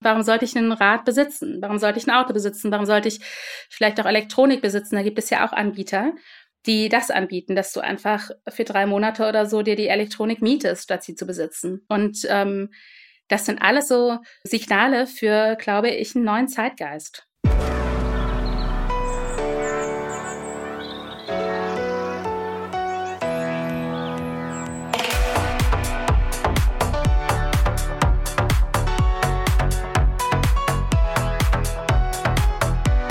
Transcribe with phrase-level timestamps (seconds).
[0.00, 1.58] Warum sollte ich ein Rad besitzen?
[1.60, 2.70] Warum sollte ich ein Auto besitzen?
[2.70, 3.20] Warum sollte ich
[3.68, 4.96] vielleicht auch Elektronik besitzen?
[4.96, 6.12] Da gibt es ja auch Anbieter,
[6.66, 10.84] die das anbieten, dass du einfach für drei Monate oder so dir die Elektronik mietest,
[10.84, 11.84] statt sie zu besitzen.
[11.88, 12.70] Und ähm,
[13.28, 17.29] das sind alles so Signale für, glaube ich, einen neuen Zeitgeist.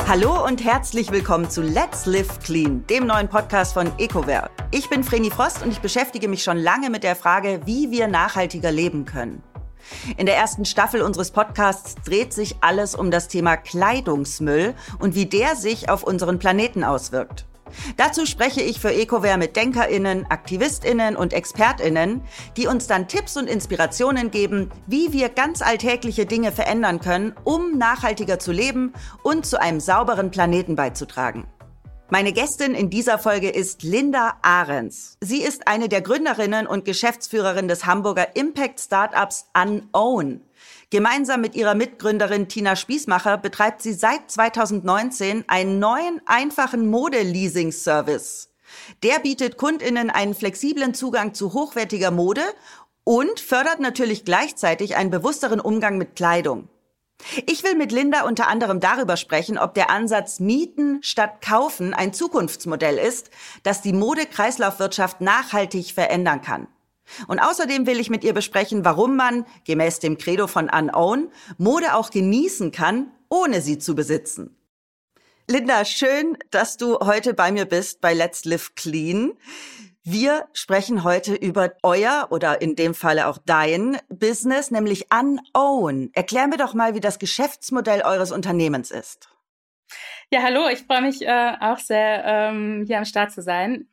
[0.10, 4.50] Hallo und herzlich willkommen zu Let's Live Clean, dem neuen Podcast von EcoWare.
[4.72, 8.08] Ich bin Vreni Frost und ich beschäftige mich schon lange mit der Frage, wie wir
[8.08, 9.44] nachhaltiger leben können.
[10.18, 15.28] In der ersten Staffel unseres Podcasts dreht sich alles um das Thema Kleidungsmüll und wie
[15.28, 17.46] der sich auf unseren Planeten auswirkt.
[17.98, 22.22] Dazu spreche ich für EcoWare mit DenkerInnen, AktivistInnen und ExpertInnen,
[22.58, 27.78] die uns dann Tipps und Inspirationen geben, wie wir ganz alltägliche Dinge verändern können, um
[27.78, 28.94] nachhaltiger zu leben
[29.24, 31.48] und zu einem sauberen Planeten beizutragen.
[32.12, 35.18] Meine Gästin in dieser Folge ist Linda Ahrens.
[35.22, 40.42] Sie ist eine der Gründerinnen und Geschäftsführerin des Hamburger Impact Startups Unown.
[40.92, 48.50] Gemeinsam mit ihrer Mitgründerin Tina Spießmacher betreibt sie seit 2019 einen neuen, einfachen Modeleasing-Service.
[49.04, 52.42] Der bietet Kundinnen einen flexiblen Zugang zu hochwertiger Mode
[53.04, 56.70] und fördert natürlich gleichzeitig einen bewussteren Umgang mit Kleidung.
[57.46, 62.14] Ich will mit Linda unter anderem darüber sprechen, ob der Ansatz Mieten statt Kaufen ein
[62.14, 63.30] Zukunftsmodell ist,
[63.62, 66.68] das die Modekreislaufwirtschaft nachhaltig verändern kann.
[67.28, 71.96] Und außerdem will ich mit ihr besprechen, warum man, gemäß dem Credo von Unown, Mode
[71.96, 74.56] auch genießen kann, ohne sie zu besitzen.
[75.48, 79.34] Linda, schön, dass du heute bei mir bist bei Let's Live Clean.
[80.04, 86.10] Wir sprechen heute über euer oder in dem Falle auch dein Business, nämlich Unown.
[86.14, 89.30] Erklär mir doch mal, wie das Geschäftsmodell eures Unternehmens ist.
[90.32, 93.88] Ja, hallo, ich freue mich äh, auch sehr, ähm, hier am Start zu sein.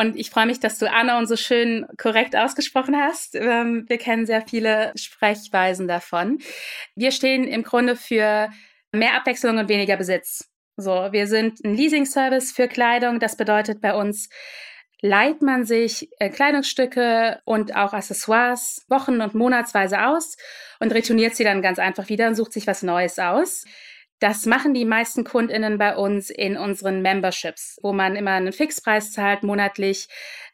[0.00, 3.34] Und ich freue mich, dass du Anna und so schön korrekt ausgesprochen hast.
[3.34, 6.38] Ähm, wir kennen sehr viele Sprechweisen davon.
[6.96, 8.48] Wir stehen im Grunde für
[8.92, 10.48] mehr Abwechslung und weniger Besitz.
[10.78, 13.20] So, wir sind ein Leasing-Service für Kleidung.
[13.20, 14.30] Das bedeutet bei uns,
[15.02, 20.38] leiht man sich äh, Kleidungsstücke und auch Accessoires wochen- und monatsweise aus
[20.78, 23.66] und retourniert sie dann ganz einfach wieder und sucht sich was Neues aus.
[24.20, 29.12] Das machen die meisten KundInnen bei uns in unseren Memberships, wo man immer einen Fixpreis
[29.12, 30.08] zahlt monatlich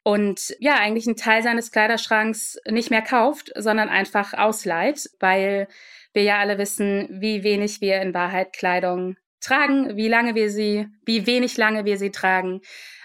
[0.05, 5.67] und ja, eigentlich einen Teil seines Kleiderschranks nicht mehr kauft, sondern einfach ausleiht, weil
[6.13, 10.87] wir ja alle wissen, wie wenig wir in Wahrheit Kleidung tragen, wie lange wir sie,
[11.05, 12.61] wie wenig lange wir sie tragen.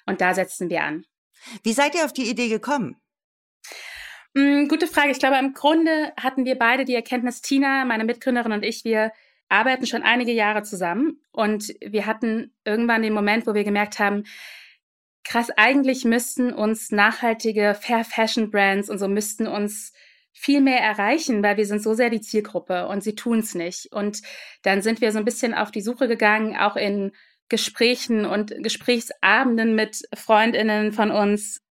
[0.05, 1.05] Und da setzen wir an.
[1.63, 3.01] Wie seid ihr auf die Idee gekommen?
[4.35, 5.09] Mm, gute Frage.
[5.09, 9.11] Ich glaube, im Grunde hatten wir beide die Erkenntnis, Tina, meine Mitgründerin und ich, wir
[9.51, 14.23] arbeiten schon einige Jahre zusammen und wir hatten irgendwann den Moment, wo wir gemerkt haben,
[15.23, 19.93] krass, eigentlich müssten uns nachhaltige Fair Fashion Brands und so müssten uns
[20.33, 23.91] viel mehr erreichen, weil wir sind so sehr die Zielgruppe und sie tun es nicht.
[23.91, 24.21] Und
[24.63, 27.11] dann sind wir so ein bisschen auf die Suche gegangen, auch in
[27.49, 31.61] Gesprächen und Gesprächsabenden mit Freundinnen von uns,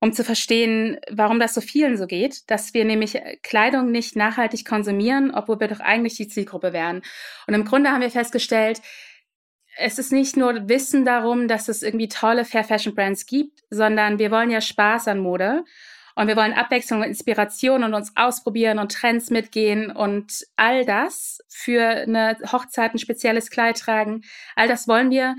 [0.00, 4.16] um zu verstehen, warum das so vielen so geht, dass wir nämlich äh, Kleidung nicht
[4.16, 7.02] nachhaltig konsumieren, obwohl wir doch eigentlich die Zielgruppe wären.
[7.46, 8.80] Und im Grunde haben wir festgestellt,
[9.76, 14.18] es ist nicht nur Wissen darum, dass es irgendwie tolle Fair Fashion Brands gibt, sondern
[14.18, 15.64] wir wollen ja Spaß an Mode
[16.16, 21.38] und wir wollen Abwechslung und Inspiration und uns ausprobieren und Trends mitgehen und all das
[21.48, 24.22] für eine Hochzeit ein spezielles Kleid tragen.
[24.56, 25.36] All das wollen wir.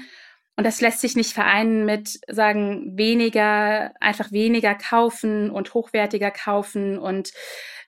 [0.60, 7.00] Und das lässt sich nicht vereinen mit sagen, weniger, einfach weniger kaufen und hochwertiger kaufen
[7.00, 7.32] und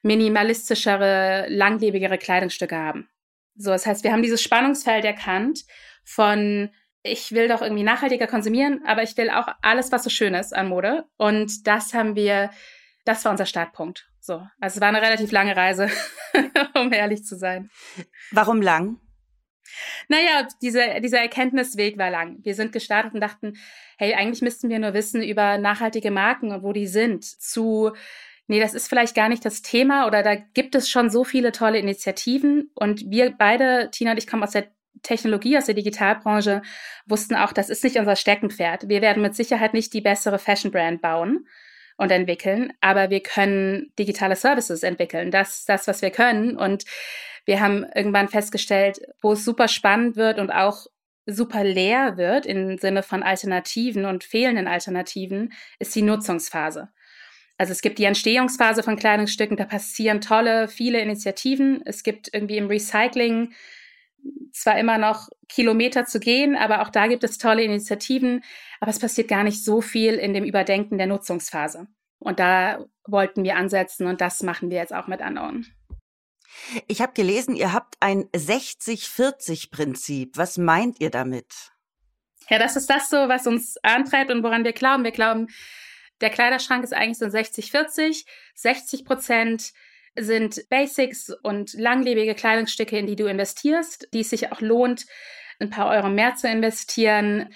[0.03, 3.09] minimalistischere, langlebigere Kleidungsstücke haben.
[3.55, 5.65] So, das heißt, wir haben dieses Spannungsfeld erkannt
[6.05, 6.69] von
[7.03, 10.55] ich will doch irgendwie nachhaltiger konsumieren, aber ich will auch alles, was so schön ist
[10.55, 11.03] an Mode.
[11.17, 12.51] Und das haben wir,
[13.03, 14.07] das war unser Startpunkt.
[14.21, 15.89] So, also es war eine relativ lange Reise,
[16.75, 17.69] um ehrlich zu sein.
[18.31, 19.01] Warum lang?
[20.07, 22.37] Naja, diese, dieser Erkenntnisweg war lang.
[22.43, 23.53] Wir sind gestartet und dachten,
[23.97, 27.23] hey, eigentlich müssten wir nur wissen über nachhaltige Marken und wo die sind.
[27.23, 27.91] Zu,
[28.47, 31.51] nee, das ist vielleicht gar nicht das Thema oder da gibt es schon so viele
[31.51, 32.71] tolle Initiativen.
[32.75, 34.67] Und wir beide, Tina und ich, kommen aus der
[35.03, 36.61] Technologie, aus der Digitalbranche,
[37.05, 38.89] wussten auch, das ist nicht unser Steckenpferd.
[38.89, 41.47] Wir werden mit Sicherheit nicht die bessere Fashion Brand bauen
[41.97, 45.31] und entwickeln, aber wir können digitale Services entwickeln.
[45.31, 46.57] Das ist das, was wir können.
[46.57, 46.85] Und
[47.45, 50.87] wir haben irgendwann festgestellt, wo es super spannend wird und auch
[51.25, 56.89] super leer wird im Sinne von Alternativen und fehlenden Alternativen, ist die Nutzungsphase.
[57.57, 61.81] Also es gibt die Entstehungsphase von Kleidungsstücken, da passieren tolle, viele Initiativen.
[61.85, 63.53] Es gibt irgendwie im Recycling
[64.51, 68.43] zwar immer noch Kilometer zu gehen, aber auch da gibt es tolle Initiativen.
[68.79, 71.87] Aber es passiert gar nicht so viel in dem Überdenken der Nutzungsphase.
[72.17, 75.65] Und da wollten wir ansetzen und das machen wir jetzt auch mit Unknown.
[76.87, 80.37] Ich habe gelesen, ihr habt ein 60-40-Prinzip.
[80.37, 81.71] Was meint ihr damit?
[82.49, 85.03] Ja, das ist das so, was uns antreibt und woran wir glauben.
[85.03, 85.47] Wir glauben,
[86.21, 88.25] der Kleiderschrank ist eigentlich so 60-40.
[88.55, 89.71] 60 Prozent
[90.17, 95.05] sind Basics und langlebige Kleidungsstücke, in die du investierst, die es sich auch lohnt,
[95.59, 97.49] ein paar Euro mehr zu investieren,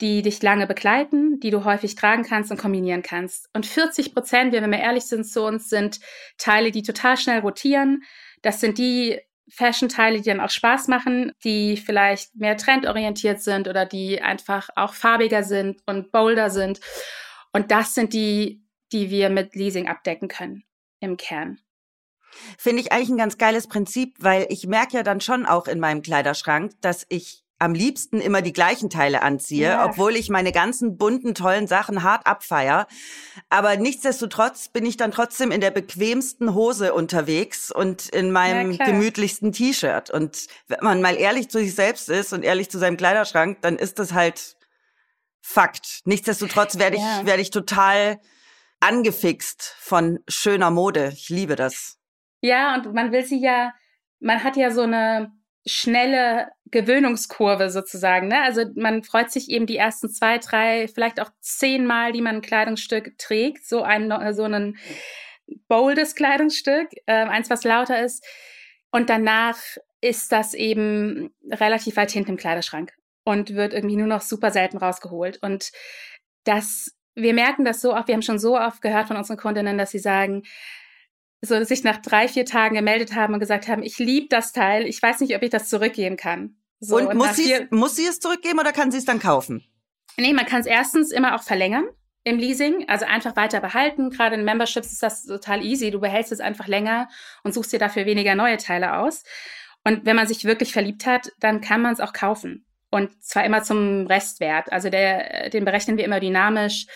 [0.00, 3.48] die dich lange begleiten, die du häufig tragen kannst und kombinieren kannst.
[3.54, 6.00] Und 40 Prozent, wenn wir mal ehrlich sind zu uns, sind
[6.38, 8.02] Teile, die total schnell rotieren.
[8.42, 13.86] Das sind die Fashion-Teile, die dann auch Spaß machen, die vielleicht mehr trendorientiert sind oder
[13.86, 16.80] die einfach auch farbiger sind und bolder sind.
[17.52, 20.64] Und das sind die, die wir mit Leasing abdecken können
[21.00, 21.58] im Kern.
[22.56, 25.80] Finde ich eigentlich ein ganz geiles Prinzip, weil ich merke ja dann schon auch in
[25.80, 29.86] meinem Kleiderschrank, dass ich am liebsten immer die gleichen Teile anziehe, ja.
[29.86, 32.88] obwohl ich meine ganzen bunten, tollen Sachen hart abfeier.
[33.50, 38.84] Aber nichtsdestotrotz bin ich dann trotzdem in der bequemsten Hose unterwegs und in meinem ja,
[38.84, 40.10] gemütlichsten T-Shirt.
[40.10, 43.76] Und wenn man mal ehrlich zu sich selbst ist und ehrlich zu seinem Kleiderschrank, dann
[43.76, 44.56] ist das halt
[45.40, 46.00] Fakt.
[46.04, 47.24] Nichtsdestotrotz werde ich, ja.
[47.24, 48.20] werde ich total
[48.80, 51.12] angefixt von schöner Mode.
[51.14, 51.98] Ich liebe das.
[52.40, 53.72] Ja, und man will sie ja,
[54.18, 55.32] man hat ja so eine
[55.66, 58.28] schnelle Gewöhnungskurve sozusagen.
[58.28, 58.42] Ne?
[58.42, 62.36] Also man freut sich eben die ersten zwei, drei, vielleicht auch zehn Mal, die man
[62.36, 64.76] ein Kleidungsstück trägt, so ein so ein
[65.68, 68.24] boldes Kleidungsstück, äh, eins, was lauter ist.
[68.90, 69.58] Und danach
[70.00, 72.92] ist das eben relativ weit hinten im Kleiderschrank
[73.24, 75.38] und wird irgendwie nur noch super selten rausgeholt.
[75.42, 75.70] Und
[76.44, 79.78] das, wir merken das so oft, wir haben schon so oft gehört von unseren Kundinnen,
[79.78, 80.42] dass sie sagen,
[81.42, 84.86] so sich nach drei, vier Tagen gemeldet haben und gesagt haben, ich liebe das Teil,
[84.86, 86.56] ich weiß nicht, ob ich das zurückgeben kann.
[86.78, 89.64] So, und, und muss, sie, muss sie es zurückgeben oder kann sie es dann kaufen?
[90.16, 91.84] Nee, man kann es erstens immer auch verlängern
[92.24, 94.10] im Leasing, also einfach weiter behalten.
[94.10, 95.90] Gerade in Memberships ist das total easy.
[95.90, 97.08] Du behältst es einfach länger
[97.42, 99.24] und suchst dir dafür weniger neue Teile aus.
[99.84, 102.64] Und wenn man sich wirklich verliebt hat, dann kann man es auch kaufen.
[102.90, 104.70] Und zwar immer zum Restwert.
[104.70, 106.86] Also der, den berechnen wir immer dynamisch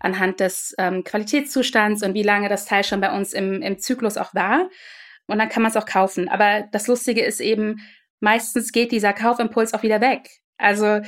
[0.00, 4.16] anhand des ähm, Qualitätszustands und wie lange das Teil schon bei uns im, im Zyklus
[4.16, 4.68] auch war.
[5.26, 6.28] Und dann kann man es auch kaufen.
[6.28, 7.80] Aber das Lustige ist eben,
[8.20, 10.28] meistens geht dieser Kaufimpuls auch wieder weg.
[10.58, 11.00] Also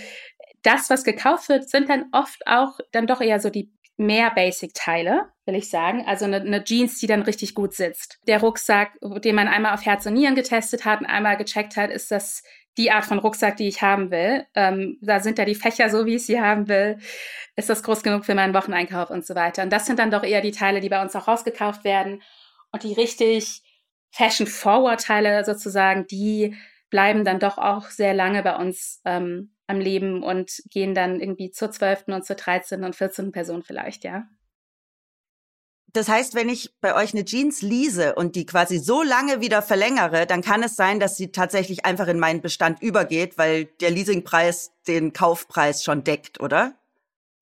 [0.63, 5.29] das, was gekauft wird, sind dann oft auch dann doch eher so die mehr Basic-Teile,
[5.47, 6.05] will ich sagen.
[6.07, 8.19] Also eine, eine, Jeans, die dann richtig gut sitzt.
[8.27, 11.91] Der Rucksack, den man einmal auf Herz und Nieren getestet hat und einmal gecheckt hat,
[11.91, 12.43] ist das
[12.77, 14.45] die Art von Rucksack, die ich haben will.
[14.55, 16.99] Ähm, da sind ja die Fächer so, wie ich sie haben will.
[17.57, 19.63] Ist das groß genug für meinen Wocheneinkauf und so weiter.
[19.63, 22.23] Und das sind dann doch eher die Teile, die bei uns auch rausgekauft werden.
[22.73, 23.63] Und die richtig
[24.11, 26.57] Fashion-Forward-Teile sozusagen, die
[26.91, 31.51] bleiben dann doch auch sehr lange bei uns ähm, am Leben und gehen dann irgendwie
[31.51, 32.05] zur 12.
[32.09, 32.85] und zur 13.
[32.85, 33.33] und 14.
[33.33, 34.27] Person vielleicht, ja.
[35.97, 39.63] Das heißt, wenn ich bei euch eine Jeans lease und die quasi so lange wieder
[39.63, 43.91] verlängere, dann kann es sein, dass sie tatsächlich einfach in meinen Bestand übergeht, weil der
[43.91, 46.75] Leasingpreis den Kaufpreis schon deckt, oder?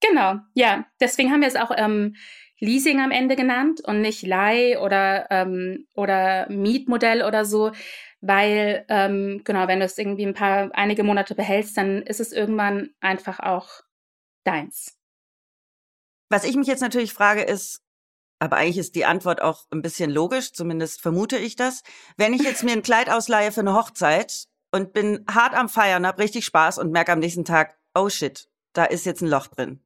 [0.01, 0.87] Genau, ja.
[1.01, 2.15] Deswegen haben wir es auch ähm,
[2.61, 7.73] Leasing am Ende genannt und nicht Leih oder, ähm, oder Mietmodell oder so,
[8.21, 12.31] weil, ähm, genau, wenn du es irgendwie ein paar, einige Monate behältst, dann ist es
[12.31, 13.69] irgendwann einfach auch
[14.45, 14.97] deins.
[16.31, 17.84] Was ich mich jetzt natürlich frage, ist,
[18.39, 21.83] aber eigentlich ist die Antwort auch ein bisschen logisch, zumindest vermute ich das.
[22.17, 26.07] Wenn ich jetzt mir ein Kleid ausleihe für eine Hochzeit und bin hart am Feiern,
[26.07, 29.47] hab richtig Spaß und merke am nächsten Tag, oh shit, da ist jetzt ein Loch
[29.47, 29.81] drin.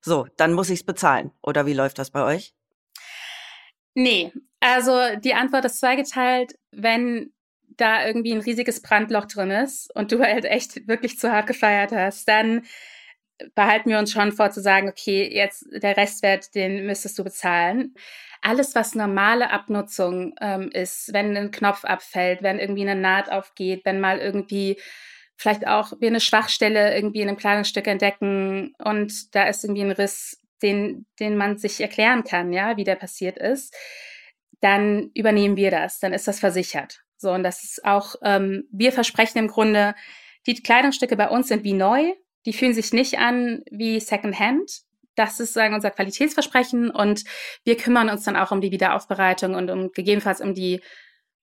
[0.00, 1.32] So, dann muss ich es bezahlen.
[1.42, 2.54] Oder wie läuft das bei euch?
[3.94, 6.56] Nee, also die Antwort ist zweigeteilt.
[6.70, 7.32] Wenn
[7.76, 11.92] da irgendwie ein riesiges Brandloch drin ist und du halt echt wirklich zu hart gefeiert
[11.92, 12.62] hast, dann
[13.54, 17.94] behalten wir uns schon vor zu sagen, okay, jetzt der Restwert, den müsstest du bezahlen.
[18.42, 23.84] Alles, was normale Abnutzung ähm, ist, wenn ein Knopf abfällt, wenn irgendwie eine Naht aufgeht,
[23.84, 24.78] wenn mal irgendwie
[25.36, 29.92] vielleicht auch wir eine Schwachstelle irgendwie in einem Kleidungsstück entdecken und da ist irgendwie ein
[29.92, 33.74] Riss, den, den man sich erklären kann, ja, wie der passiert ist,
[34.60, 37.00] dann übernehmen wir das, dann ist das versichert.
[37.16, 39.94] So, und das ist auch, ähm, wir versprechen im Grunde,
[40.46, 42.12] die Kleidungsstücke bei uns sind wie neu,
[42.46, 44.70] die fühlen sich nicht an wie Secondhand.
[45.14, 47.24] Das ist sagen unser Qualitätsversprechen und
[47.64, 50.80] wir kümmern uns dann auch um die Wiederaufbereitung und um gegebenenfalls um die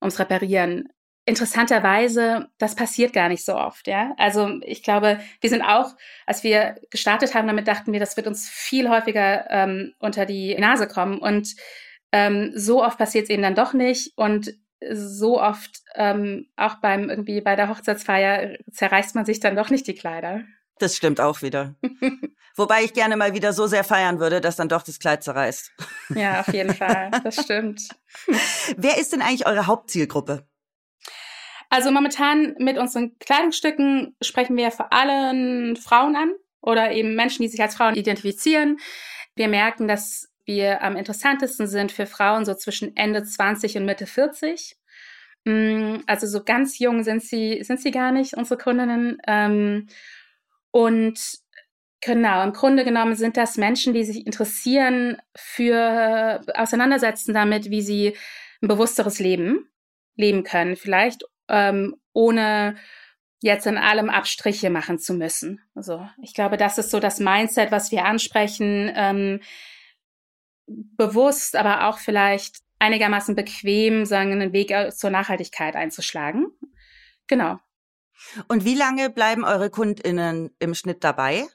[0.01, 0.89] ums Reparieren.
[1.27, 4.13] Interessanterweise, das passiert gar nicht so oft, ja.
[4.17, 5.95] Also ich glaube, wir sind auch,
[6.27, 10.55] als wir gestartet haben, damit dachten wir, das wird uns viel häufiger ähm, unter die
[10.55, 11.17] Nase kommen.
[11.17, 11.55] Und
[12.11, 14.53] ähm, so oft passiert es eben dann doch nicht und
[14.91, 19.87] so oft ähm, auch beim irgendwie bei der Hochzeitsfeier zerreißt man sich dann doch nicht
[19.87, 20.43] die Kleider.
[20.79, 21.75] Das stimmt auch wieder.
[22.57, 25.71] Wobei ich gerne mal wieder so sehr feiern würde, dass dann doch das Kleid zerreißt.
[26.15, 27.11] Ja, auf jeden Fall.
[27.23, 27.81] Das stimmt.
[28.77, 30.47] Wer ist denn eigentlich eure Hauptzielgruppe?
[31.69, 37.49] Also momentan mit unseren Kleidungsstücken sprechen wir vor allem Frauen an oder eben Menschen, die
[37.49, 38.79] sich als Frauen identifizieren.
[39.35, 44.05] Wir merken, dass wir am interessantesten sind für Frauen so zwischen Ende 20 und Mitte
[44.05, 44.77] 40.
[45.43, 49.17] Mm, also so ganz jung sind sie, sind sie gar nicht, unsere Kundinnen.
[50.75, 51.17] Und
[52.01, 58.17] genau, im Grunde genommen sind das Menschen, die sich interessieren für, auseinandersetzen damit, wie sie
[58.61, 59.69] ein bewussteres Leben
[60.17, 60.75] leben können.
[60.75, 62.75] Vielleicht ähm, ohne
[63.41, 65.61] jetzt in allem Abstriche machen zu müssen.
[65.75, 68.91] Also ich glaube, das ist so das Mindset, was wir ansprechen.
[68.93, 69.39] Ähm,
[70.67, 76.47] bewusst, aber auch vielleicht einigermaßen bequem, sagen, einen Weg zur Nachhaltigkeit einzuschlagen.
[77.27, 77.59] Genau.
[78.47, 81.47] Und wie lange bleiben eure KundInnen im Schnitt dabei?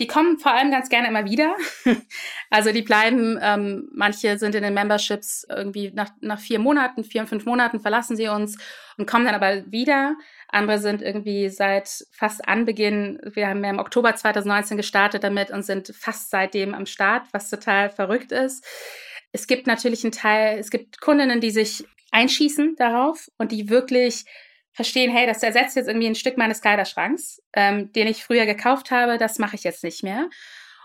[0.00, 1.54] Die kommen vor allem ganz gerne immer wieder.
[2.50, 7.22] Also die bleiben, ähm, manche sind in den Memberships irgendwie nach, nach vier Monaten, vier
[7.22, 8.58] und fünf Monaten verlassen sie uns
[8.98, 10.16] und kommen dann aber wieder.
[10.48, 15.62] Andere sind irgendwie seit fast Anbeginn, wir haben ja im Oktober 2019 gestartet damit und
[15.62, 18.66] sind fast seitdem am Start, was total verrückt ist.
[19.32, 24.26] Es gibt natürlich einen Teil, es gibt Kundinnen, die sich einschießen darauf und die wirklich
[24.72, 28.90] verstehen, hey, das ersetzt jetzt irgendwie ein Stück meines Kleiderschranks, ähm, den ich früher gekauft
[28.90, 30.28] habe, das mache ich jetzt nicht mehr.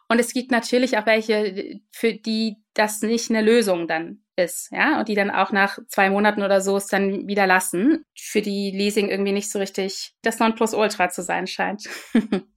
[0.09, 4.99] Und es gibt natürlich auch welche, für die das nicht eine Lösung dann ist, ja,
[4.99, 8.71] und die dann auch nach zwei Monaten oder so es dann wieder lassen, für die
[8.71, 11.89] Leasing irgendwie nicht so richtig das Nonplusultra zu sein scheint.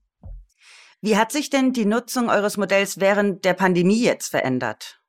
[1.01, 5.01] Wie hat sich denn die Nutzung eures Modells während der Pandemie jetzt verändert?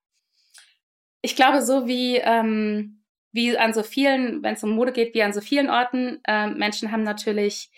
[1.21, 3.02] Ich glaube, so wie ähm,
[3.33, 6.49] wie an so vielen, wenn es um Mode geht, wie an so vielen Orten, äh,
[6.49, 7.71] Menschen haben natürlich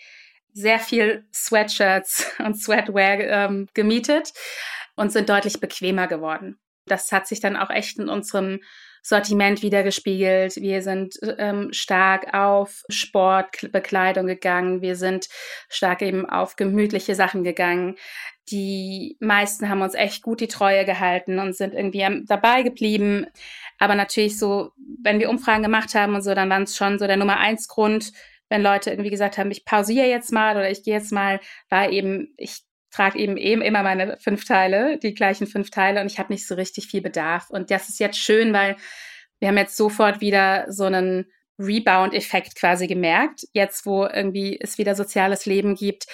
[0.53, 4.33] sehr viel Sweatshirts und Sweatwear ähm, gemietet
[4.95, 6.59] und sind deutlich bequemer geworden.
[6.85, 8.61] Das hat sich dann auch echt in unserem
[9.07, 10.55] Sortiment wiedergespiegelt.
[10.55, 14.81] Wir sind ähm, stark auf Sportbekleidung gegangen.
[14.81, 15.27] Wir sind
[15.69, 17.97] stark eben auf gemütliche Sachen gegangen.
[18.49, 23.27] Die meisten haben uns echt gut die Treue gehalten und sind irgendwie dabei geblieben.
[23.77, 24.71] Aber natürlich so,
[25.03, 27.67] wenn wir Umfragen gemacht haben und so, dann waren es schon so der Nummer eins
[27.67, 28.11] Grund,
[28.49, 31.91] wenn Leute irgendwie gesagt haben, ich pausiere jetzt mal oder ich gehe jetzt mal, war
[31.91, 32.63] eben, ich
[32.95, 36.47] trage eben eben immer meine fünf Teile, die gleichen fünf Teile und ich habe nicht
[36.47, 37.49] so richtig viel Bedarf.
[37.49, 38.77] Und das ist jetzt schön, weil
[39.39, 41.25] wir haben jetzt sofort wieder so einen
[41.59, 46.05] Rebound-Effekt quasi gemerkt, jetzt wo irgendwie es wieder soziales Leben gibt,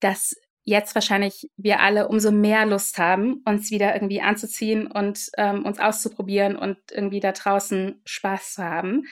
[0.00, 5.64] dass jetzt wahrscheinlich wir alle umso mehr Lust haben, uns wieder irgendwie anzuziehen und ähm,
[5.64, 9.06] uns auszuprobieren und irgendwie da draußen Spaß zu haben.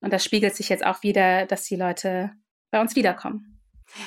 [0.00, 2.32] Und das spiegelt sich jetzt auch wieder, dass die Leute
[2.70, 3.51] bei uns wiederkommen.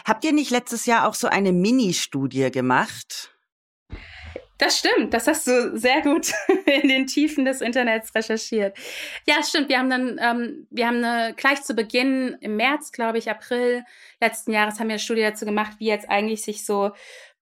[0.05, 3.35] Habt ihr nicht letztes Jahr auch so eine Mini-Studie gemacht?
[4.57, 6.31] Das stimmt, das hast du sehr gut
[6.81, 8.77] in den Tiefen des Internets recherchiert.
[9.27, 9.67] Ja, stimmt.
[9.67, 13.83] Wir haben dann, ähm, wir haben eine, gleich zu Beginn im März, glaube ich, April
[14.21, 16.91] letzten Jahres haben wir eine Studie dazu gemacht, wie jetzt eigentlich sich so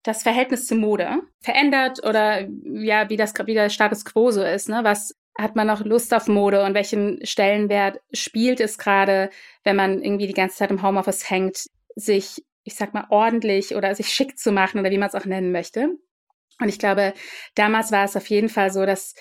[0.04, 4.70] das Verhältnis zur Mode verändert oder ja, wie das wie der Status quo so ist,
[4.70, 4.84] ne?
[4.84, 9.30] Was hat man noch Lust auf Mode und welchen Stellenwert spielt es gerade,
[9.64, 11.68] wenn man irgendwie die ganze Zeit im Homeoffice hängt,
[12.00, 15.26] sich, ich sag mal, ordentlich oder sich schick zu machen oder wie man es auch
[15.26, 15.98] nennen möchte.
[16.60, 17.14] Und ich glaube,
[17.56, 19.16] damals war es auf jeden Fall so, dass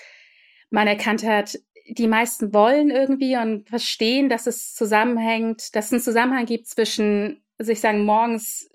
[0.69, 1.57] man erkannt hat,
[1.87, 7.41] die meisten wollen irgendwie und verstehen, dass es zusammenhängt, dass es einen Zusammenhang gibt zwischen
[7.57, 8.69] sich sagen, morgens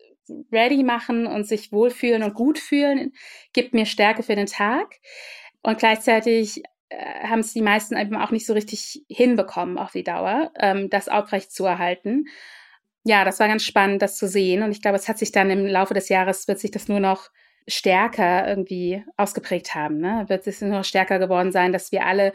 [0.51, 3.13] ready machen und sich wohlfühlen und gut fühlen,
[3.53, 5.01] gibt mir Stärke für den Tag.
[5.63, 10.05] Und gleichzeitig äh, haben es die meisten eben auch nicht so richtig hinbekommen auf die
[10.05, 12.27] Dauer, ähm, das aufrecht zu erhalten.
[13.05, 14.63] Ja, das war ganz spannend, das zu sehen.
[14.63, 17.01] Und ich glaube, es hat sich dann im Laufe des Jahres, wird sich das nur
[17.01, 17.31] noch
[17.69, 19.99] stärker irgendwie ausgeprägt haben.
[19.99, 20.25] Ne?
[20.29, 22.33] Wird es noch stärker geworden sein, dass wir alle,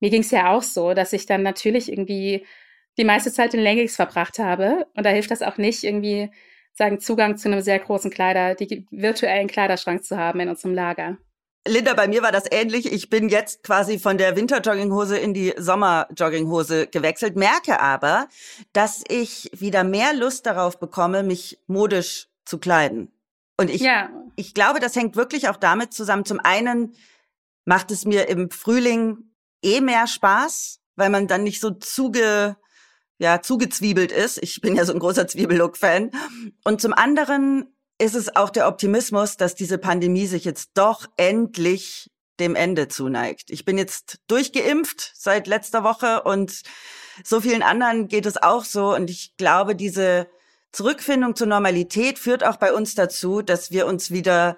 [0.00, 2.46] mir ging es ja auch so, dass ich dann natürlich irgendwie
[2.98, 4.86] die meiste Zeit in Leggings verbracht habe.
[4.94, 6.30] Und da hilft das auch nicht, irgendwie
[6.72, 11.18] sagen, Zugang zu einem sehr großen Kleider, die virtuellen Kleiderschrank zu haben in unserem Lager.
[11.66, 12.92] Linda, bei mir war das ähnlich.
[12.92, 18.28] Ich bin jetzt quasi von der Winterjogginghose in die Sommerjogginghose gewechselt, merke aber,
[18.72, 23.12] dass ich wieder mehr Lust darauf bekomme, mich modisch zu kleiden.
[23.56, 24.10] Und ich, ja.
[24.36, 26.24] ich glaube, das hängt wirklich auch damit zusammen.
[26.24, 26.94] Zum einen
[27.64, 29.30] macht es mir im Frühling
[29.62, 32.56] eh mehr Spaß, weil man dann nicht so zuge,
[33.18, 34.38] ja, zugezwiebelt ist.
[34.42, 36.10] Ich bin ja so ein großer Zwiebellook-Fan.
[36.64, 42.10] Und zum anderen ist es auch der Optimismus, dass diese Pandemie sich jetzt doch endlich
[42.38, 43.50] dem Ende zuneigt.
[43.50, 46.62] Ich bin jetzt durchgeimpft seit letzter Woche und
[47.24, 48.94] so vielen anderen geht es auch so.
[48.94, 50.28] Und ich glaube, diese
[50.72, 54.56] Zurückfindung zur Normalität führt auch bei uns dazu, dass wir uns wieder,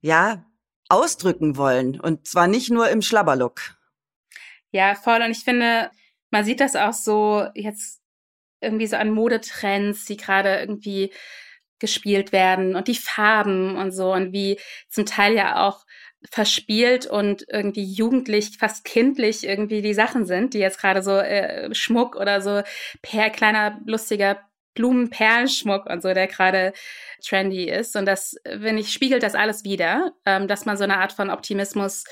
[0.00, 0.44] ja,
[0.88, 2.00] ausdrücken wollen.
[2.00, 3.76] Und zwar nicht nur im Schlabberlook.
[4.70, 5.20] Ja, voll.
[5.20, 5.90] Und ich finde,
[6.30, 8.00] man sieht das auch so jetzt
[8.60, 11.12] irgendwie so an Modetrends, die gerade irgendwie
[11.78, 15.84] gespielt werden und die Farben und so und wie zum Teil ja auch
[16.30, 21.72] verspielt und irgendwie jugendlich, fast kindlich irgendwie die Sachen sind, die jetzt gerade so äh,
[21.74, 22.62] Schmuck oder so
[23.02, 24.40] per kleiner lustiger
[24.74, 26.72] Blumenperlenschmuck und so, der gerade
[27.24, 27.96] trendy ist.
[27.96, 31.30] Und das, wenn ich, spiegelt das alles wieder, ähm, dass man so eine Art von
[31.30, 32.04] Optimismus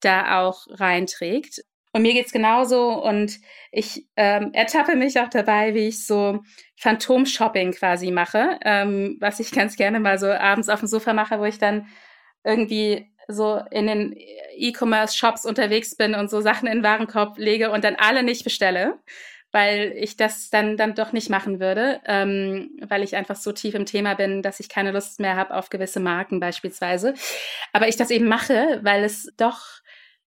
[0.00, 1.62] da auch reinträgt.
[1.92, 3.38] Und mir geht's genauso und
[3.70, 6.40] ich ähm, ertappe mich auch dabei, wie ich so
[6.78, 11.38] Phantom-Shopping quasi mache, ähm, was ich ganz gerne mal so abends auf dem Sofa mache,
[11.38, 11.86] wo ich dann
[12.44, 14.16] irgendwie so in den
[14.56, 18.98] E-Commerce-Shops unterwegs bin und so Sachen in den Warenkorb lege und dann alle nicht bestelle,
[19.52, 23.74] weil ich das dann dann doch nicht machen würde, ähm, weil ich einfach so tief
[23.74, 27.14] im Thema bin, dass ich keine Lust mehr habe auf gewisse Marken beispielsweise.
[27.72, 29.81] Aber ich das eben mache, weil es doch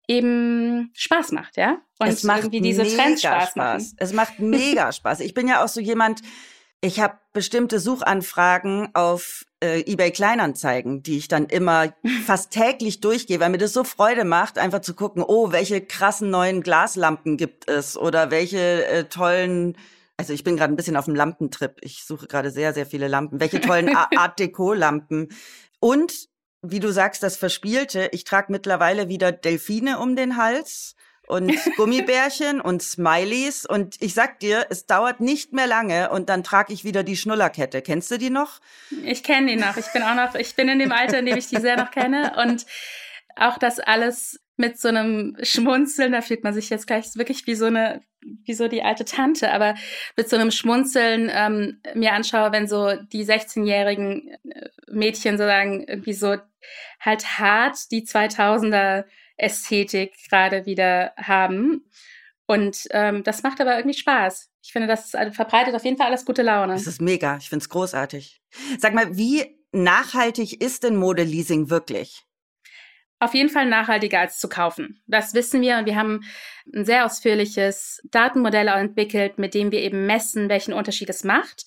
[0.08, 1.78] eben Spaß macht, ja?
[1.98, 3.92] Und es macht irgendwie diese Trends Spaß, Spaß machen.
[3.96, 5.20] Es macht mega Spaß.
[5.20, 6.20] Ich bin ja auch so jemand,
[6.80, 11.94] ich habe bestimmte Suchanfragen auf äh, eBay Kleinanzeigen, die ich dann immer
[12.26, 16.30] fast täglich durchgehe, weil mir das so Freude macht, einfach zu gucken, oh, welche krassen
[16.30, 19.76] neuen Glaslampen gibt es oder welche äh, tollen
[20.18, 21.78] also ich bin gerade ein bisschen auf dem Lampentrip.
[21.80, 23.40] Ich suche gerade sehr, sehr viele Lampen.
[23.40, 25.30] Welche tollen Art Deco Lampen.
[25.80, 26.28] Und
[26.62, 28.08] wie du sagst, das Verspielte.
[28.12, 30.94] Ich trage mittlerweile wieder Delfine um den Hals
[31.26, 33.66] und Gummibärchen und Smileys.
[33.66, 37.16] Und ich sag dir, es dauert nicht mehr lange und dann trage ich wieder die
[37.16, 37.82] Schnullerkette.
[37.82, 38.60] Kennst du die noch?
[39.04, 39.76] Ich kenne die noch.
[39.76, 41.90] Ich bin auch noch, ich bin in dem Alter, in dem ich die sehr noch
[41.90, 42.34] kenne.
[42.40, 42.64] Und
[43.36, 47.54] auch das alles mit so einem Schmunzeln, da fühlt man sich jetzt gleich wirklich wie
[47.54, 49.74] so eine, wie so die alte Tante, aber
[50.16, 56.12] mit so einem Schmunzeln ähm, mir anschaue, wenn so die 16-jährigen äh, Mädchen sozusagen irgendwie
[56.12, 56.36] so
[57.00, 59.04] halt hart die 2000er
[59.36, 61.84] Ästhetik gerade wieder haben.
[62.46, 64.50] Und ähm, das macht aber irgendwie Spaß.
[64.62, 66.74] Ich finde, das verbreitet auf jeden Fall alles gute Laune.
[66.74, 67.36] Das ist mega.
[67.38, 68.40] Ich finde es großartig.
[68.78, 72.24] Sag mal, wie nachhaltig ist denn Modeleasing wirklich?
[73.22, 75.00] Auf jeden Fall nachhaltiger als zu kaufen.
[75.06, 76.22] Das wissen wir und wir haben
[76.74, 81.64] ein sehr ausführliches Datenmodell entwickelt, mit dem wir eben messen, welchen Unterschied es macht.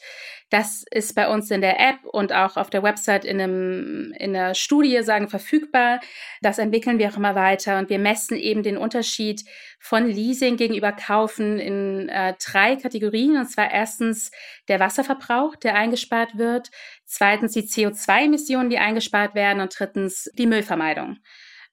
[0.49, 4.33] Das ist bei uns in der App und auch auf der Website in, einem, in
[4.33, 6.01] der Studie sagen verfügbar.
[6.41, 9.41] Das entwickeln wir auch immer weiter und wir messen eben den Unterschied
[9.79, 13.37] von Leasing gegenüber Kaufen in äh, drei Kategorien.
[13.37, 14.29] Und zwar erstens
[14.67, 16.69] der Wasserverbrauch, der eingespart wird.
[17.05, 19.61] Zweitens die CO2-Emissionen, die eingespart werden.
[19.61, 21.17] Und drittens die Müllvermeidung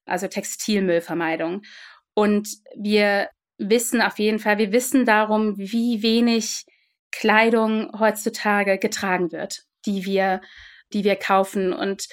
[0.07, 1.63] also Textilmüllvermeidung.
[2.15, 6.65] Und wir wissen auf jeden Fall, wir wissen darum, wie wenig
[7.11, 10.41] Kleidung heutzutage getragen wird, die wir,
[10.93, 11.73] die wir kaufen.
[11.73, 12.07] Und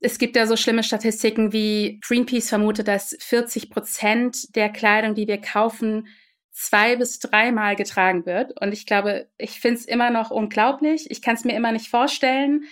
[0.00, 5.26] es gibt ja so schlimme Statistiken wie Greenpeace vermutet, dass 40 Prozent der Kleidung, die
[5.26, 6.08] wir kaufen,
[6.52, 8.60] zwei bis dreimal getragen wird.
[8.60, 11.10] Und ich glaube, ich finde es immer noch unglaublich.
[11.10, 12.64] Ich kann es mir immer nicht vorstellen.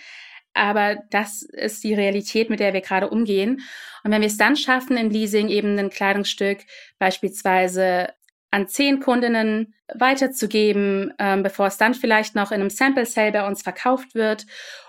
[0.53, 3.61] Aber das ist die Realität, mit der wir gerade umgehen.
[4.03, 6.59] Und wenn wir es dann schaffen, in Leasing eben ein Kleidungsstück
[6.97, 8.09] beispielsweise
[8.51, 13.47] an zehn Kundinnen weiterzugeben, ähm, bevor es dann vielleicht noch in einem Sample Sale bei
[13.47, 14.45] uns verkauft wird.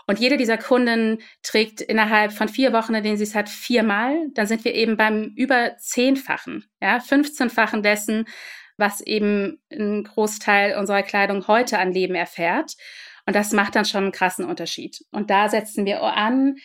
[0.07, 4.16] Und jede dieser Kunden trägt innerhalb von vier Wochen, in denen sie es hat, viermal.
[4.35, 8.27] Dann sind wir eben beim über zehnfachen, ja, 15-fachen dessen,
[8.77, 12.77] was eben ein Großteil unserer Kleidung heute an Leben erfährt.
[13.31, 15.05] Und das macht dann schon einen krassen Unterschied.
[15.12, 16.57] Und da setzen wir an,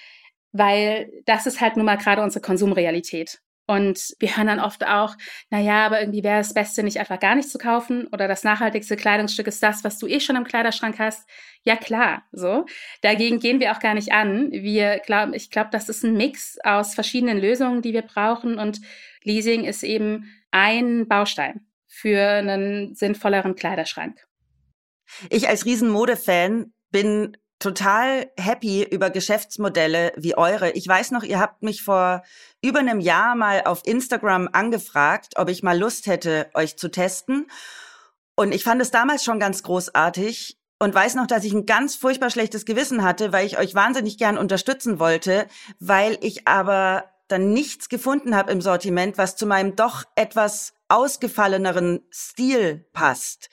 [0.52, 3.40] weil das ist halt nun mal gerade unsere Konsumrealität.
[3.68, 5.16] Und wir hören dann oft auch,
[5.52, 8.44] na ja, aber irgendwie wäre das Beste, nicht einfach gar nicht zu kaufen oder das
[8.44, 11.30] nachhaltigste Kleidungsstück ist das, was du eh schon im Kleiderschrank hast.
[11.62, 12.66] Ja, klar, so.
[13.02, 14.52] Dagegen gehen wir auch gar nicht an.
[14.52, 18.82] Wir glauben, ich glaube, das ist ein Mix aus verschiedenen Lösungen, die wir brauchen und
[19.22, 24.26] Leasing ist eben ein Baustein für einen sinnvolleren Kleiderschrank.
[25.30, 30.72] Ich als Riesenmode-Fan bin total happy über Geschäftsmodelle wie eure.
[30.72, 32.24] Ich weiß noch, ihr habt mich vor
[32.62, 37.48] über einem Jahr mal auf Instagram angefragt, ob ich mal Lust hätte, euch zu testen.
[38.36, 41.96] Und ich fand es damals schon ganz großartig und weiß noch, dass ich ein ganz
[41.96, 45.48] furchtbar schlechtes Gewissen hatte, weil ich euch wahnsinnig gern unterstützen wollte,
[45.80, 52.02] weil ich aber dann nichts gefunden habe im Sortiment, was zu meinem doch etwas ausgefalleneren
[52.14, 53.50] Stil passt.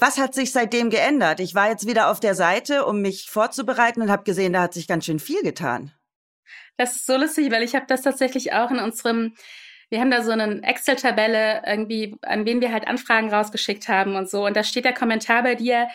[0.00, 1.40] Was hat sich seitdem geändert?
[1.40, 4.74] Ich war jetzt wieder auf der Seite, um mich vorzubereiten und habe gesehen, da hat
[4.74, 5.92] sich ganz schön viel getan.
[6.76, 9.34] Das ist so lustig, weil ich habe das tatsächlich auch in unserem,
[9.90, 14.30] wir haben da so eine Excel-Tabelle irgendwie, an wen wir halt Anfragen rausgeschickt haben und
[14.30, 14.46] so.
[14.46, 15.88] Und da steht der Kommentar bei dir,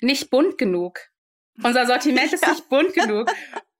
[0.00, 1.00] nicht bunt genug.
[1.62, 2.50] Unser Sortiment ist ja.
[2.50, 3.30] nicht bunt genug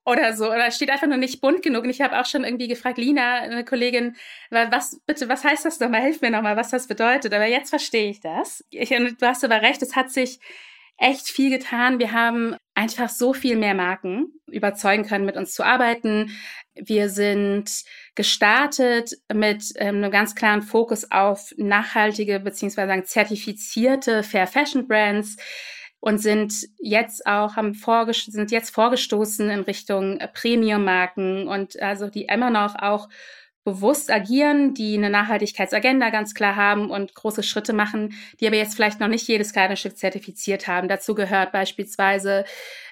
[0.09, 0.47] oder so.
[0.51, 1.85] Oder steht einfach nur nicht bunt genug.
[1.85, 4.17] Und ich habe auch schon irgendwie gefragt, Lina, eine Kollegin,
[4.51, 6.03] was bitte, was heißt das nochmal?
[6.03, 7.33] Hilf mir nochmal, was das bedeutet.
[7.35, 8.65] Aber jetzt verstehe ich das.
[8.71, 10.41] Ich, du hast aber recht, es hat sich
[10.97, 11.99] echt viel getan.
[11.99, 16.31] Wir haben einfach so viel mehr Marken überzeugen können, mit uns zu arbeiten.
[16.75, 17.71] Wir sind
[18.15, 25.37] gestartet mit ähm, einem ganz klaren Fokus auf nachhaltige beziehungsweise zertifizierte Fair Fashion Brands
[26.01, 32.51] und sind jetzt auch haben sind jetzt vorgestoßen in Richtung Premium-Marken und also die immer
[32.51, 33.09] noch auch
[33.69, 38.75] bewusst agieren, die eine Nachhaltigkeitsagenda ganz klar haben und große Schritte machen, die aber jetzt
[38.75, 40.89] vielleicht noch nicht jedes Kleidungsstück zertifiziert haben.
[40.89, 42.45] Dazu gehört beispielsweise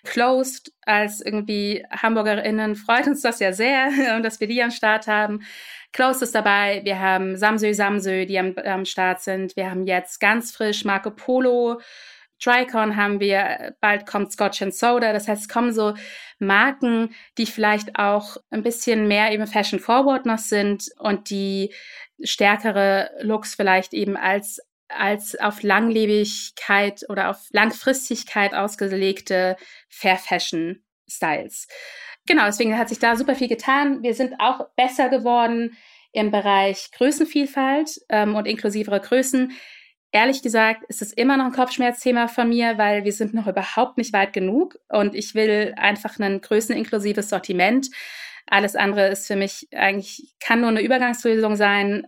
[0.05, 5.41] Closed als irgendwie HamburgerInnen freut uns das ja sehr, dass wir die am Start haben.
[5.93, 9.57] Closed ist dabei, wir haben Samsö Samsö, die am, am Start sind.
[9.57, 11.81] Wir haben jetzt ganz frisch Marco Polo,
[12.39, 15.13] Tricon haben wir, bald kommt Scotch and Soda.
[15.13, 15.95] Das heißt, es kommen so
[16.39, 21.73] Marken, die vielleicht auch ein bisschen mehr eben Fashion Forward noch sind und die
[22.23, 29.57] stärkere Looks vielleicht eben als als auf Langlebigkeit oder auf Langfristigkeit ausgelegte
[29.89, 31.67] Fair Fashion Styles.
[32.27, 34.03] Genau, deswegen hat sich da super viel getan.
[34.03, 35.77] Wir sind auch besser geworden
[36.13, 39.53] im Bereich Größenvielfalt ähm, und inklusivere Größen.
[40.13, 43.99] Ehrlich gesagt ist es immer noch ein Kopfschmerzthema von mir, weil wir sind noch überhaupt
[43.99, 47.89] nicht weit genug und ich will einfach ein größeninklusives Sortiment.
[48.47, 52.07] Alles andere ist für mich eigentlich, kann nur eine Übergangslösung sein.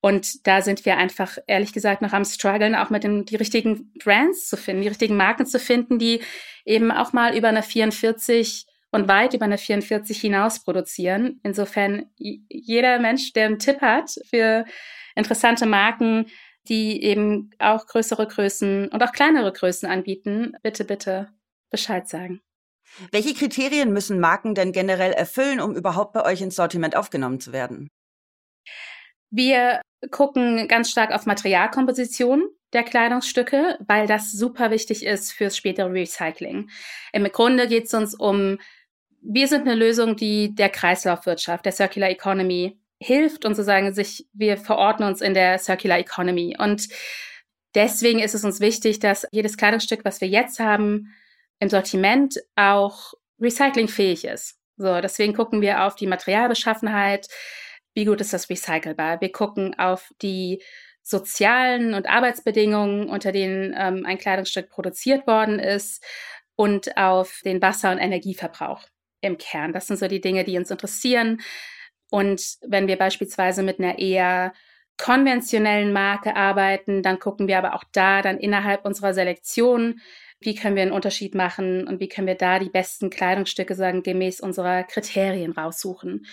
[0.00, 3.92] Und da sind wir einfach, ehrlich gesagt, noch am struggeln, auch mit den, die richtigen
[3.98, 6.20] Brands zu finden, die richtigen Marken zu finden, die
[6.64, 11.40] eben auch mal über eine 44 und weit über eine 44 hinaus produzieren.
[11.42, 14.64] Insofern, jeder Mensch, der einen Tipp hat für
[15.16, 16.26] interessante Marken,
[16.68, 21.28] die eben auch größere Größen und auch kleinere Größen anbieten, bitte, bitte
[21.70, 22.40] Bescheid sagen.
[23.12, 27.52] Welche Kriterien müssen Marken denn generell erfüllen, um überhaupt bei euch ins Sortiment aufgenommen zu
[27.52, 27.88] werden?
[29.30, 35.90] Wir gucken ganz stark auf Materialkomposition der Kleidungsstücke, weil das super wichtig ist fürs spätere
[35.92, 36.70] Recycling.
[37.12, 38.58] Im Grunde geht es uns um,
[39.20, 44.56] wir sind eine Lösung, die der Kreislaufwirtschaft, der Circular Economy hilft und sozusagen sich, wir
[44.56, 46.56] verorten uns in der Circular Economy.
[46.58, 46.88] Und
[47.74, 51.14] deswegen ist es uns wichtig, dass jedes Kleidungsstück, was wir jetzt haben,
[51.60, 54.58] im Sortiment auch recyclingfähig ist.
[54.76, 57.28] So, deswegen gucken wir auf die Materialbeschaffenheit.
[57.94, 59.20] Wie gut ist das recycelbar?
[59.20, 60.62] Wir gucken auf die
[61.02, 66.04] sozialen und Arbeitsbedingungen, unter denen ähm, ein Kleidungsstück produziert worden ist
[66.54, 68.84] und auf den Wasser- und Energieverbrauch
[69.20, 69.72] im Kern.
[69.72, 71.40] Das sind so die Dinge, die uns interessieren.
[72.10, 74.52] Und wenn wir beispielsweise mit einer eher
[74.96, 80.00] konventionellen Marke arbeiten, dann gucken wir aber auch da dann innerhalb unserer Selektion,
[80.40, 84.02] wie können wir einen Unterschied machen und wie können wir da die besten Kleidungsstücke sagen,
[84.02, 86.26] gemäß unserer Kriterien raussuchen.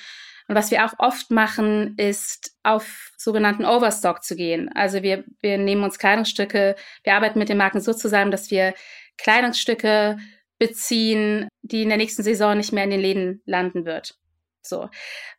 [0.47, 4.69] Und was wir auch oft machen, ist auf sogenannten Overstock zu gehen.
[4.75, 8.73] Also wir, wir nehmen uns Kleidungsstücke, wir arbeiten mit den Marken so zusammen, dass wir
[9.17, 10.17] Kleidungsstücke
[10.59, 14.15] beziehen, die in der nächsten Saison nicht mehr in den Läden landen wird.
[14.65, 14.89] So,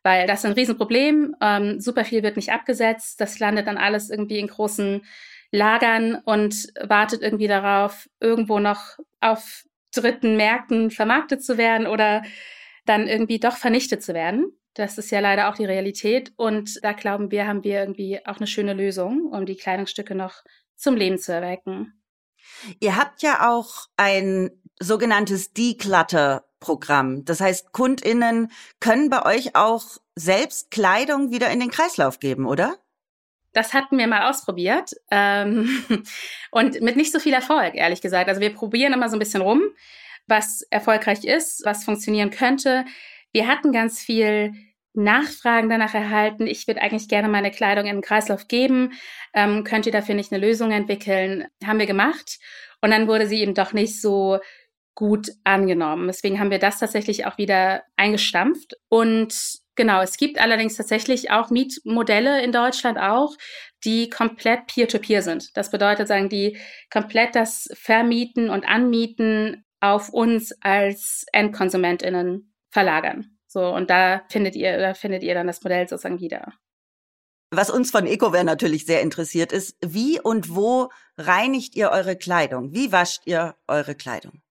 [0.03, 1.35] weil das ist ein Riesenproblem.
[1.41, 3.21] Ähm, super viel wird nicht abgesetzt.
[3.21, 5.05] Das landet dann alles irgendwie in großen
[5.51, 9.63] Lagern und wartet irgendwie darauf, irgendwo noch auf
[9.93, 12.23] dritten Märkten vermarktet zu werden oder
[12.85, 14.57] dann irgendwie doch vernichtet zu werden.
[14.73, 16.33] Das ist ja leider auch die Realität.
[16.35, 20.43] Und da glauben wir, haben wir irgendwie auch eine schöne Lösung, um die Kleidungsstücke noch
[20.75, 21.93] zum Leben zu erwecken.
[22.79, 27.25] Ihr habt ja auch ein sogenanntes Declutter Programm.
[27.25, 29.83] Das heißt, KundInnen können bei euch auch
[30.15, 32.77] selbst Kleidung wieder in den Kreislauf geben, oder?
[33.53, 35.83] Das hatten wir mal ausprobiert ähm,
[36.51, 38.29] und mit nicht so viel Erfolg, ehrlich gesagt.
[38.29, 39.61] Also wir probieren immer so ein bisschen rum,
[40.27, 42.85] was erfolgreich ist, was funktionieren könnte.
[43.31, 44.53] Wir hatten ganz viel
[44.93, 46.47] Nachfragen danach erhalten.
[46.47, 48.93] Ich würde eigentlich gerne meine Kleidung in den Kreislauf geben.
[49.33, 51.47] Ähm, könnt ihr dafür nicht eine Lösung entwickeln?
[51.63, 52.39] Haben wir gemacht.
[52.81, 54.39] Und dann wurde sie eben doch nicht so
[54.97, 56.07] gut angenommen.
[56.07, 58.73] Deswegen haben wir das tatsächlich auch wieder eingestampft.
[58.89, 59.31] Und
[59.75, 63.35] genau, es gibt allerdings tatsächlich auch Mietmodelle in Deutschland auch,
[63.85, 65.55] die komplett peer-to-peer -peer sind.
[65.55, 66.57] Das bedeutet, sagen die
[66.91, 73.37] komplett das Vermieten und Anmieten auf uns als EndkonsumentInnen verlagern.
[73.45, 76.53] So, und da findet ihr, da findet ihr dann das Modell sozusagen wieder.
[77.51, 82.73] Was uns von EcoWare natürlich sehr interessiert ist, wie und wo reinigt ihr eure Kleidung?
[82.73, 84.41] Wie wascht ihr eure Kleidung?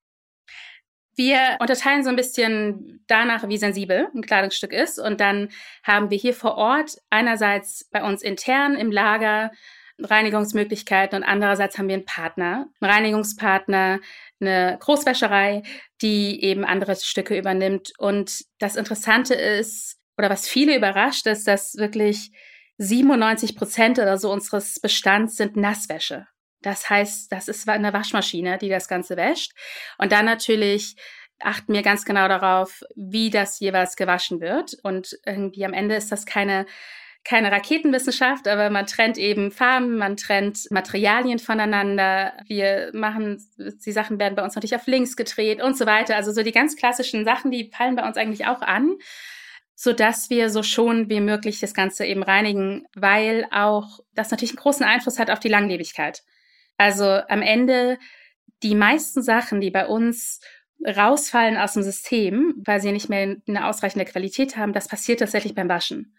[1.16, 4.98] Wir unterteilen so ein bisschen danach, wie sensibel ein Kleidungsstück ist.
[4.98, 5.48] Und dann
[5.82, 9.50] haben wir hier vor Ort einerseits bei uns intern im Lager
[9.98, 14.00] Reinigungsmöglichkeiten und andererseits haben wir einen Partner, einen Reinigungspartner,
[14.40, 15.62] eine Großwäscherei,
[16.02, 17.92] die eben andere Stücke übernimmt.
[17.98, 22.30] Und das Interessante ist, oder was viele überrascht, ist, dass wirklich
[22.78, 26.26] 97 Prozent oder so unseres Bestands sind Nasswäsche.
[26.66, 29.52] Das heißt, das ist eine Waschmaschine, die das Ganze wäscht.
[29.98, 30.96] Und dann natürlich
[31.38, 34.76] achten wir ganz genau darauf, wie das jeweils gewaschen wird.
[34.82, 36.66] Und irgendwie am Ende ist das keine
[37.22, 42.34] keine Raketenwissenschaft, aber man trennt eben Farben, man trennt Materialien voneinander.
[42.46, 46.14] Wir machen, die Sachen werden bei uns natürlich auf links gedreht und so weiter.
[46.14, 48.96] Also so die ganz klassischen Sachen, die fallen bei uns eigentlich auch an
[49.76, 54.52] so dass wir so schon wie möglich das Ganze eben reinigen, weil auch das natürlich
[54.52, 56.24] einen großen Einfluss hat auf die Langlebigkeit.
[56.76, 57.98] Also am Ende
[58.62, 60.40] die meisten Sachen, die bei uns
[60.84, 65.54] rausfallen aus dem System, weil sie nicht mehr eine ausreichende Qualität haben, das passiert tatsächlich
[65.54, 66.14] beim Waschen.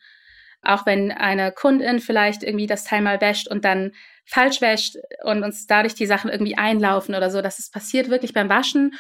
[0.64, 3.92] Auch wenn eine Kundin vielleicht irgendwie das Teil mal wäscht und dann
[4.26, 8.34] falsch wäscht und uns dadurch die Sachen irgendwie einlaufen oder so, das ist passiert wirklich
[8.34, 8.96] beim Waschen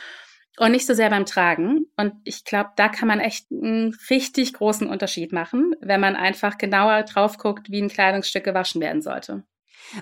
[0.57, 1.85] und nicht so sehr beim Tragen.
[1.97, 6.57] Und ich glaube, da kann man echt einen richtig großen Unterschied machen, wenn man einfach
[6.57, 9.43] genauer drauf guckt, wie ein Kleidungsstück gewaschen werden sollte.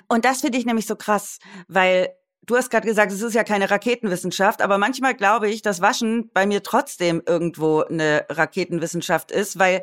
[0.08, 2.10] Und das finde ich nämlich so krass, weil
[2.46, 6.30] du hast gerade gesagt, es ist ja keine Raketenwissenschaft, aber manchmal glaube ich, dass Waschen
[6.32, 9.82] bei mir trotzdem irgendwo eine Raketenwissenschaft ist, weil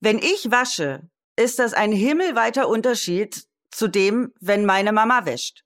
[0.00, 5.64] wenn ich wasche, ist das ein himmelweiter Unterschied zu dem, wenn meine Mama wäscht.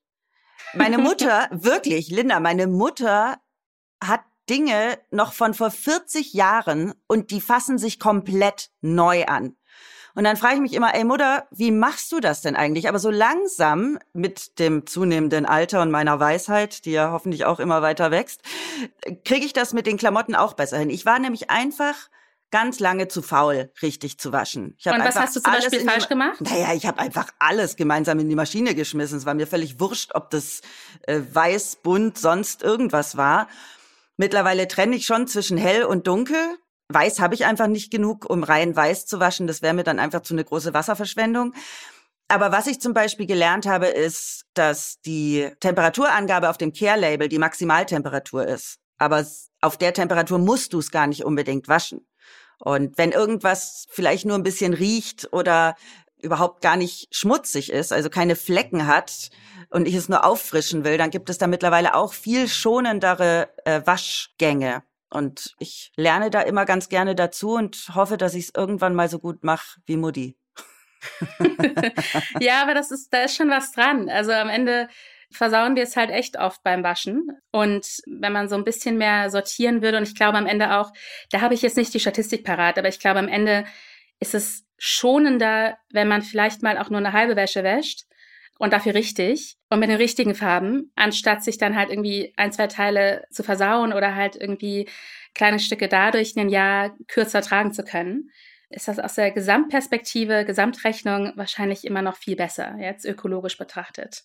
[0.75, 3.39] Meine Mutter, wirklich, Linda, meine Mutter
[4.03, 9.57] hat Dinge noch von vor 40 Jahren und die fassen sich komplett neu an.
[10.17, 12.89] Und dann frage ich mich immer, ey Mutter, wie machst du das denn eigentlich?
[12.89, 17.83] Aber so langsam mit dem zunehmenden Alter und meiner Weisheit, die ja hoffentlich auch immer
[17.83, 18.41] weiter wächst,
[19.27, 20.89] kriege ich das mit den Klamotten auch besser hin.
[20.89, 22.09] Ich war nämlich einfach
[22.51, 24.75] ganz lange zu faul, richtig zu waschen.
[24.87, 26.41] und was hast du zum Beispiel falsch gemacht?
[26.41, 29.19] Naja, ich habe einfach alles gemeinsam in die Maschine geschmissen.
[29.19, 30.63] Es war mir völlig wurscht, ob das
[31.03, 33.49] äh, weiß, bunt, sonst irgendwas war.
[34.17, 36.57] Mittlerweile trenne ich schon zwischen hell und dunkel.
[36.89, 39.47] Weiß habe ich einfach nicht genug, um rein weiß zu waschen.
[39.47, 41.53] Das wäre mir dann einfach zu eine große Wasserverschwendung.
[42.29, 47.39] Aber was ich zum Beispiel gelernt habe, ist, dass die Temperaturangabe auf dem Care-Label die
[47.39, 48.79] Maximaltemperatur ist.
[48.99, 49.25] Aber
[49.61, 52.07] auf der Temperatur musst du es gar nicht unbedingt waschen.
[52.59, 55.77] Und wenn irgendwas vielleicht nur ein bisschen riecht oder
[56.21, 59.31] überhaupt gar nicht schmutzig ist, also keine Flecken hat,
[59.71, 63.83] und ich es nur auffrischen will, dann gibt es da mittlerweile auch viel schonendere äh,
[63.85, 64.83] Waschgänge.
[65.11, 69.09] Und ich lerne da immer ganz gerne dazu und hoffe, dass ich es irgendwann mal
[69.09, 70.37] so gut mache wie Mutti.
[72.41, 74.09] ja, aber das ist, da ist schon was dran.
[74.09, 74.89] Also am Ende
[75.31, 77.29] versauen wir es halt echt oft beim Waschen.
[77.53, 80.93] Und wenn man so ein bisschen mehr sortieren würde, und ich glaube am Ende auch,
[81.31, 83.65] da habe ich jetzt nicht die Statistik parat, aber ich glaube am Ende
[84.19, 88.07] ist es schonender, wenn man vielleicht mal auch nur eine halbe Wäsche wäscht
[88.59, 92.67] und dafür richtig und mit den richtigen Farben, anstatt sich dann halt irgendwie ein, zwei
[92.67, 94.89] Teile zu versauen oder halt irgendwie
[95.35, 98.31] kleine Stücke dadurch ein Jahr kürzer tragen zu können,
[98.71, 104.25] ist das aus der Gesamtperspektive, Gesamtrechnung wahrscheinlich immer noch viel besser, jetzt ökologisch betrachtet.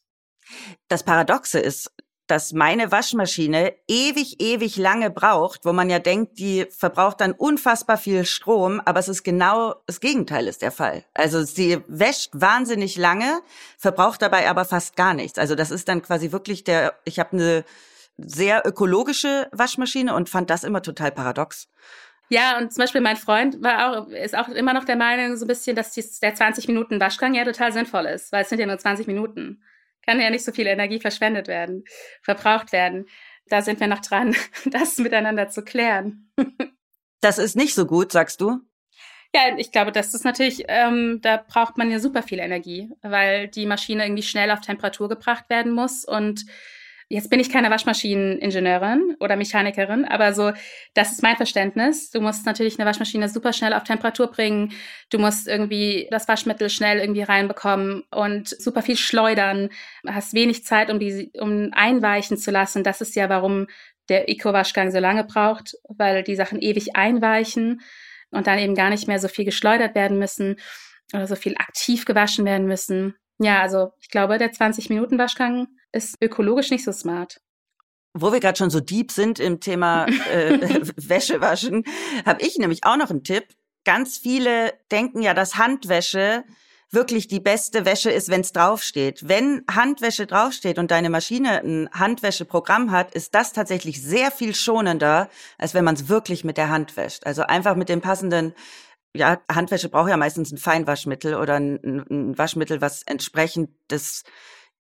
[0.88, 1.92] Das Paradoxe ist,
[2.32, 7.98] dass meine Waschmaschine ewig, ewig lange braucht, wo man ja denkt, die verbraucht dann unfassbar
[7.98, 11.04] viel Strom, aber es ist genau das Gegenteil ist der Fall.
[11.14, 13.42] Also sie wäscht wahnsinnig lange,
[13.78, 15.38] verbraucht dabei aber fast gar nichts.
[15.38, 17.66] Also das ist dann quasi wirklich der, ich habe eine
[18.18, 21.68] sehr ökologische Waschmaschine und fand das immer total paradox.
[22.30, 25.44] Ja, und zum Beispiel mein Freund war auch, ist auch immer noch der Meinung, so
[25.44, 28.68] ein bisschen, dass der 20 Minuten Waschgang ja total sinnvoll ist, weil es sind ja
[28.68, 29.62] nur 20 Minuten
[30.06, 31.84] kann ja nicht so viel Energie verschwendet werden,
[32.22, 33.08] verbraucht werden.
[33.48, 34.36] Da sind wir noch dran,
[34.66, 36.32] das miteinander zu klären.
[37.24, 38.62] Das ist nicht so gut, sagst du?
[39.32, 43.48] Ja, ich glaube, das ist natürlich, ähm, da braucht man ja super viel Energie, weil
[43.48, 46.46] die Maschine irgendwie schnell auf Temperatur gebracht werden muss und
[47.12, 50.54] Jetzt bin ich keine Waschmaschineningenieurin oder Mechanikerin, aber so,
[50.94, 52.10] das ist mein Verständnis.
[52.10, 54.72] Du musst natürlich eine Waschmaschine super schnell auf Temperatur bringen.
[55.10, 59.72] Du musst irgendwie das Waschmittel schnell irgendwie reinbekommen und super viel schleudern.
[60.08, 62.82] Hast wenig Zeit, um die, um einweichen zu lassen.
[62.82, 63.68] Das ist ja, warum
[64.08, 67.82] der Eco-Waschgang so lange braucht, weil die Sachen ewig einweichen
[68.30, 70.56] und dann eben gar nicht mehr so viel geschleudert werden müssen
[71.14, 73.16] oder so viel aktiv gewaschen werden müssen.
[73.38, 77.42] Ja, also ich glaube, der 20-Minuten-Waschgang ist ökologisch nicht so smart.
[78.14, 80.60] Wo wir gerade schon so deep sind im Thema äh,
[80.98, 81.84] Wäsche waschen,
[82.26, 83.46] habe ich nämlich auch noch einen Tipp.
[83.86, 86.44] Ganz viele denken ja, dass Handwäsche
[86.92, 89.28] wirklich die beste Wäsche ist, wenn es draufsteht.
[89.28, 95.30] Wenn Handwäsche draufsteht und deine Maschine ein Handwäscheprogramm hat, ist das tatsächlich sehr viel schonender,
[95.58, 97.26] als wenn man es wirklich mit der Hand wäscht.
[97.26, 98.54] Also einfach mit dem passenden
[99.16, 104.24] ja, Handwäsche braucht ja meistens ein Feinwaschmittel oder ein, ein Waschmittel, was entsprechend des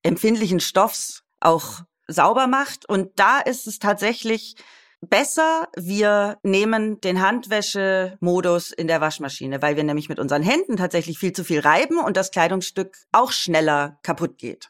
[0.03, 2.87] empfindlichen Stoffs auch sauber macht.
[2.87, 4.55] Und da ist es tatsächlich
[5.01, 11.17] besser, wir nehmen den Handwäschemodus in der Waschmaschine, weil wir nämlich mit unseren Händen tatsächlich
[11.17, 14.69] viel zu viel reiben und das Kleidungsstück auch schneller kaputt geht.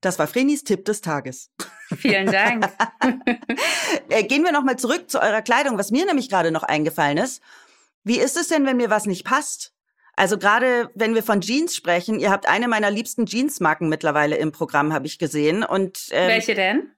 [0.00, 1.50] Das war Frenis Tipp des Tages.
[1.96, 2.70] Vielen Dank.
[4.10, 7.42] Äh, gehen wir nochmal zurück zu eurer Kleidung, was mir nämlich gerade noch eingefallen ist.
[8.02, 9.72] Wie ist es denn, wenn mir was nicht passt?
[10.16, 14.52] Also gerade wenn wir von Jeans sprechen, ihr habt eine meiner liebsten Jeansmarken mittlerweile im
[14.52, 15.64] Programm, habe ich gesehen.
[15.64, 16.90] Und ähm, welche denn?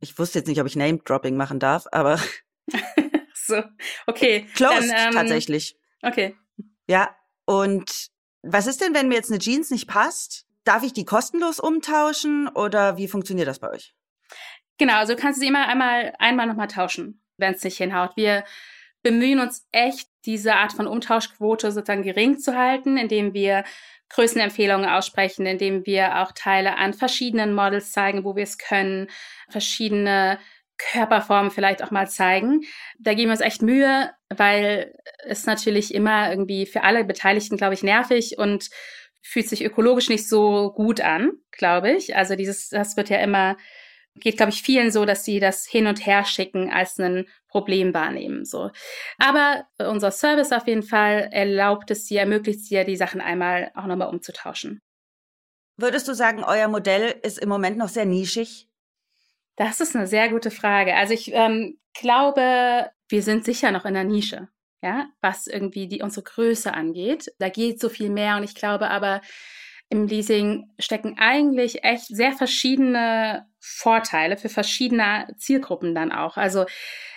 [0.00, 2.20] Ich wusste jetzt nicht, ob ich Name-Dropping machen darf, aber
[3.34, 3.62] so
[4.06, 4.46] okay.
[4.54, 5.76] Closed Dann, ähm, tatsächlich.
[6.02, 6.36] Okay.
[6.86, 7.14] Ja.
[7.44, 8.08] Und
[8.42, 10.46] was ist denn, wenn mir jetzt eine Jeans nicht passt?
[10.64, 13.94] Darf ich die kostenlos umtauschen oder wie funktioniert das bei euch?
[14.76, 18.16] Genau, also du kannst sie immer einmal einmal nochmal tauschen, wenn es nicht hinhaut.
[18.16, 18.44] Wir
[19.02, 23.64] bemühen uns echt, diese Art von Umtauschquote sozusagen gering zu halten, indem wir
[24.10, 29.08] Größenempfehlungen aussprechen, indem wir auch Teile an verschiedenen Models zeigen, wo wir es können,
[29.48, 30.38] verschiedene
[30.76, 32.60] Körperformen vielleicht auch mal zeigen.
[32.98, 37.74] Da geben wir uns echt Mühe, weil es natürlich immer irgendwie für alle Beteiligten, glaube
[37.74, 38.68] ich, nervig und
[39.22, 42.16] fühlt sich ökologisch nicht so gut an, glaube ich.
[42.16, 43.56] Also dieses, das wird ja immer
[44.20, 47.94] geht, glaube ich, vielen so, dass sie das hin und her schicken als ein Problem
[47.94, 48.44] wahrnehmen.
[48.44, 48.70] So.
[49.18, 53.86] Aber unser Service auf jeden Fall erlaubt es dir, ermöglicht dir, die Sachen einmal auch
[53.86, 54.80] nochmal umzutauschen.
[55.76, 58.68] Würdest du sagen, euer Modell ist im Moment noch sehr nischig?
[59.56, 60.94] Das ist eine sehr gute Frage.
[60.94, 64.48] Also ich ähm, glaube, wir sind sicher noch in der Nische,
[64.82, 67.32] ja, was irgendwie die unsere Größe angeht.
[67.38, 69.20] Da geht so viel mehr und ich glaube aber,
[69.90, 76.36] im Leasing stecken eigentlich echt sehr verschiedene Vorteile für verschiedene Zielgruppen dann auch.
[76.36, 76.66] Also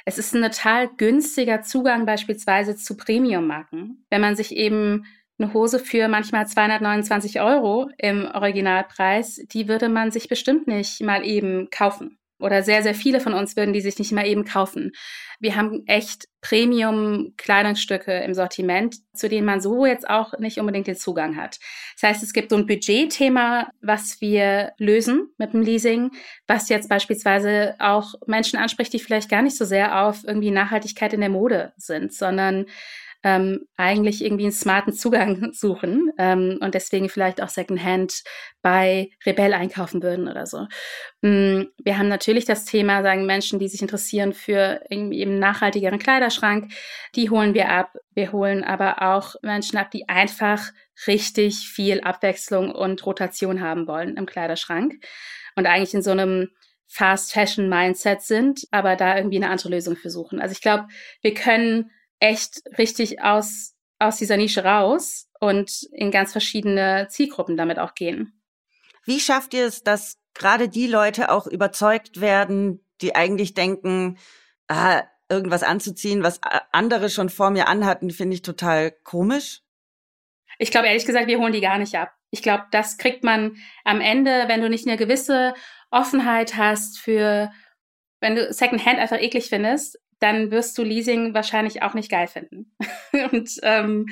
[0.05, 4.05] es ist ein total günstiger Zugang beispielsweise zu Premium-Marken.
[4.09, 5.05] Wenn man sich eben
[5.37, 11.25] eine Hose für manchmal 229 Euro im Originalpreis, die würde man sich bestimmt nicht mal
[11.25, 14.91] eben kaufen oder sehr, sehr viele von uns würden die sich nicht mal eben kaufen.
[15.39, 20.95] Wir haben echt Premium-Kleidungsstücke im Sortiment, zu denen man so jetzt auch nicht unbedingt den
[20.95, 21.59] Zugang hat.
[21.99, 26.11] Das heißt, es gibt so ein Budgetthema, was wir lösen mit dem Leasing,
[26.47, 31.13] was jetzt beispielsweise auch Menschen anspricht, die vielleicht gar nicht so sehr auf irgendwie Nachhaltigkeit
[31.13, 32.65] in der Mode sind, sondern
[33.23, 38.23] ähm, eigentlich irgendwie einen smarten Zugang suchen ähm, und deswegen vielleicht auch Secondhand
[38.61, 40.67] bei Rebell einkaufen würden oder so.
[41.21, 45.99] Mm, wir haben natürlich das Thema, sagen Menschen, die sich interessieren für irgendwie eben nachhaltigeren
[45.99, 46.71] Kleiderschrank,
[47.15, 47.95] die holen wir ab.
[48.13, 50.71] Wir holen aber auch Menschen ab, die einfach
[51.07, 54.95] richtig viel Abwechslung und Rotation haben wollen im Kleiderschrank
[55.55, 56.49] und eigentlich in so einem
[56.87, 60.41] Fast Fashion Mindset sind, aber da irgendwie eine andere Lösung für suchen.
[60.41, 60.87] Also ich glaube,
[61.21, 61.89] wir können
[62.21, 68.41] echt richtig aus, aus dieser Nische raus und in ganz verschiedene Zielgruppen damit auch gehen.
[69.05, 74.17] Wie schafft ihr es, dass gerade die Leute auch überzeugt werden, die eigentlich denken,
[74.67, 76.39] ah, irgendwas anzuziehen, was
[76.71, 79.61] andere schon vor mir anhatten, finde ich total komisch?
[80.59, 82.13] Ich glaube ehrlich gesagt, wir holen die gar nicht ab.
[82.29, 85.53] Ich glaube, das kriegt man am Ende, wenn du nicht eine gewisse
[85.89, 87.51] Offenheit hast für,
[88.19, 92.71] wenn du Secondhand einfach eklig findest, dann wirst du Leasing wahrscheinlich auch nicht geil finden.
[93.31, 94.07] und ähm,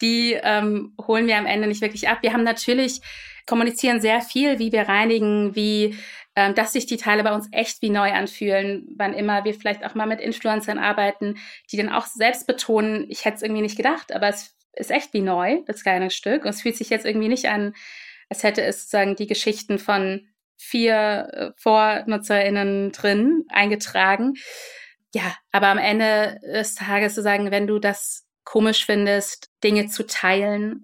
[0.00, 2.18] die ähm, holen wir am Ende nicht wirklich ab.
[2.22, 3.00] Wir haben natürlich,
[3.46, 5.96] kommunizieren sehr viel, wie wir reinigen, wie
[6.36, 9.84] ähm, dass sich die Teile bei uns echt wie neu anfühlen, wann immer wir vielleicht
[9.84, 11.36] auch mal mit Influencern arbeiten,
[11.72, 15.12] die dann auch selbst betonen, ich hätte es irgendwie nicht gedacht, aber es ist echt
[15.14, 16.44] wie neu, das kleine Stück.
[16.44, 17.74] Und es fühlt sich jetzt irgendwie nicht an,
[18.28, 24.34] als hätte es sozusagen die Geschichten von vier äh, VornutzerInnen drin eingetragen
[25.14, 30.06] ja, aber am Ende des Tages zu sagen, wenn du das komisch findest, Dinge zu
[30.06, 30.82] teilen,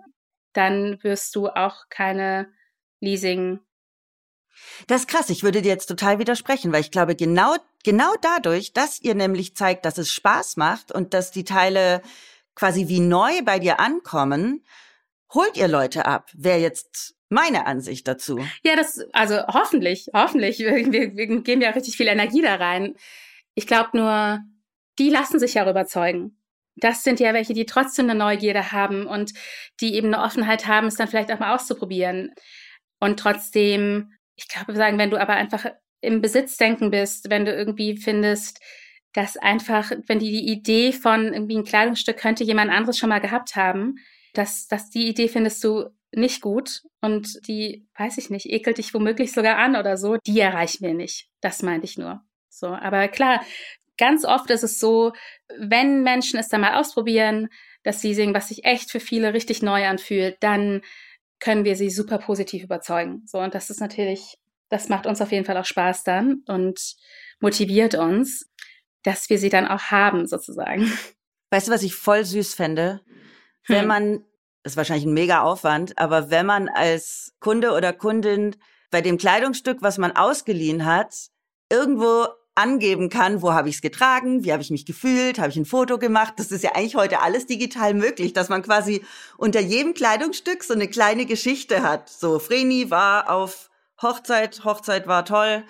[0.53, 2.53] dann wirst du auch keine
[3.01, 3.61] Leasing.
[4.87, 5.31] Das ist krass.
[5.31, 9.57] Ich würde dir jetzt total widersprechen, weil ich glaube, genau, genau dadurch, dass ihr nämlich
[9.57, 12.03] zeigt, dass es Spaß macht und dass die Teile
[12.55, 14.65] quasi wie neu bei dir ankommen,
[15.33, 16.31] holt ihr Leute ab.
[16.35, 18.39] Wäre jetzt meine Ansicht dazu.
[18.63, 20.59] Ja, das, also hoffentlich, hoffentlich.
[20.61, 22.95] Wir, wir, wir geben ja richtig viel Energie da rein.
[23.55, 24.41] Ich glaube nur,
[24.99, 26.39] die lassen sich ja überzeugen.
[26.77, 29.33] Das sind ja welche, die trotzdem eine Neugierde haben und
[29.81, 32.33] die eben eine Offenheit haben, es dann vielleicht auch mal auszuprobieren.
[32.99, 35.67] Und trotzdem, ich glaube, sagen, wenn du aber einfach
[36.01, 38.61] im Besitzdenken bist, wenn du irgendwie findest,
[39.13, 43.21] dass einfach, wenn die, die Idee von irgendwie ein Kleidungsstück könnte jemand anderes schon mal
[43.21, 43.97] gehabt haben,
[44.33, 48.93] dass, dass die Idee findest du nicht gut und die, weiß ich nicht, ekelt dich
[48.95, 51.29] womöglich sogar an oder so, die erreichen wir nicht.
[51.41, 52.23] Das meinte ich nur.
[52.59, 53.41] So, aber klar,
[53.99, 55.13] ganz oft ist es so,
[55.59, 57.49] wenn Menschen es dann mal ausprobieren,
[57.83, 60.83] dass sie singen, was sich echt für viele richtig neu anfühlt, dann
[61.41, 63.23] können wir sie super positiv überzeugen.
[63.27, 64.39] So, und das ist natürlich,
[64.71, 66.81] das macht uns auf jeden Fall auch Spaß dann und
[67.41, 68.51] motiviert uns,
[69.03, 70.91] dass wir sie dann auch haben, sozusagen.
[71.51, 73.03] Weißt du, was ich voll süß fände?
[73.69, 73.89] Wenn hm.
[73.89, 74.25] man,
[74.63, 78.57] das ist wahrscheinlich ein mega Aufwand, aber wenn man als Kunde oder Kundin
[78.91, 81.15] bei dem Kleidungsstück, was man ausgeliehen hat,
[81.71, 85.57] irgendwo angeben kann, wo habe ich es getragen, wie habe ich mich gefühlt, habe ich
[85.57, 86.35] ein Foto gemacht.
[86.37, 89.05] Das ist ja eigentlich heute alles digital möglich, dass man quasi
[89.37, 92.09] unter jedem Kleidungsstück so eine kleine Geschichte hat.
[92.09, 95.65] So, Vreni war auf Hochzeit, Hochzeit war toll.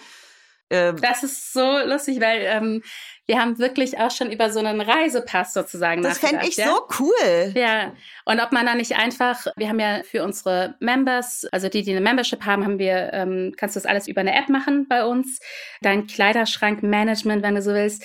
[0.70, 2.82] Ähm, das ist so lustig, weil ähm,
[3.26, 6.66] wir haben wirklich auch schon über so einen Reisepass sozusagen Das fände ich ja?
[6.66, 7.52] so cool.
[7.54, 7.94] Ja,
[8.26, 11.92] und ob man da nicht einfach, wir haben ja für unsere Members, also die, die
[11.92, 15.04] eine Membership haben, haben wir, ähm, kannst du das alles über eine App machen bei
[15.04, 15.40] uns.
[15.80, 18.04] Dein Kleiderschrankmanagement, wenn du so willst,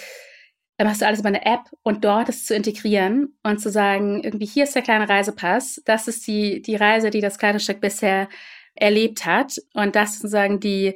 [0.78, 4.24] dann machst du alles über eine App und dort es zu integrieren und zu sagen,
[4.24, 8.30] irgendwie hier ist der kleine Reisepass, das ist die, die Reise, die das Kleidungsstück bisher
[8.76, 10.96] erlebt hat und das sozusagen die,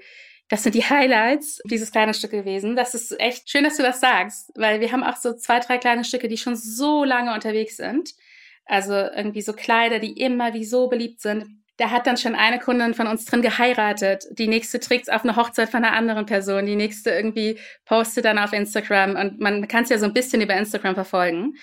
[0.49, 2.75] das sind die Highlights dieses kleine Stück gewesen.
[2.75, 5.77] Das ist echt schön, dass du das sagst, weil wir haben auch so zwei, drei
[5.77, 8.11] kleine Stücke, die schon so lange unterwegs sind.
[8.65, 11.45] Also irgendwie so Kleider, die immer wie so beliebt sind.
[11.77, 14.25] Da hat dann schon eine Kundin von uns drin geheiratet.
[14.31, 16.65] Die nächste trägt auf eine Hochzeit von einer anderen Person.
[16.65, 19.15] Die nächste irgendwie postet dann auf Instagram.
[19.15, 21.55] Und man kann es ja so ein bisschen über Instagram verfolgen.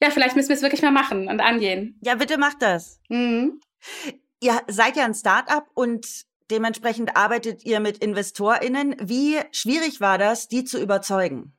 [0.00, 1.98] Ja, vielleicht müssen wir es wirklich mal machen und angehen.
[2.02, 3.00] Ja, bitte macht das.
[3.08, 3.60] Mhm.
[4.40, 8.96] Ihr seid ja ein Startup und Dementsprechend arbeitet ihr mit InvestorInnen.
[9.00, 11.56] Wie schwierig war das, die zu überzeugen?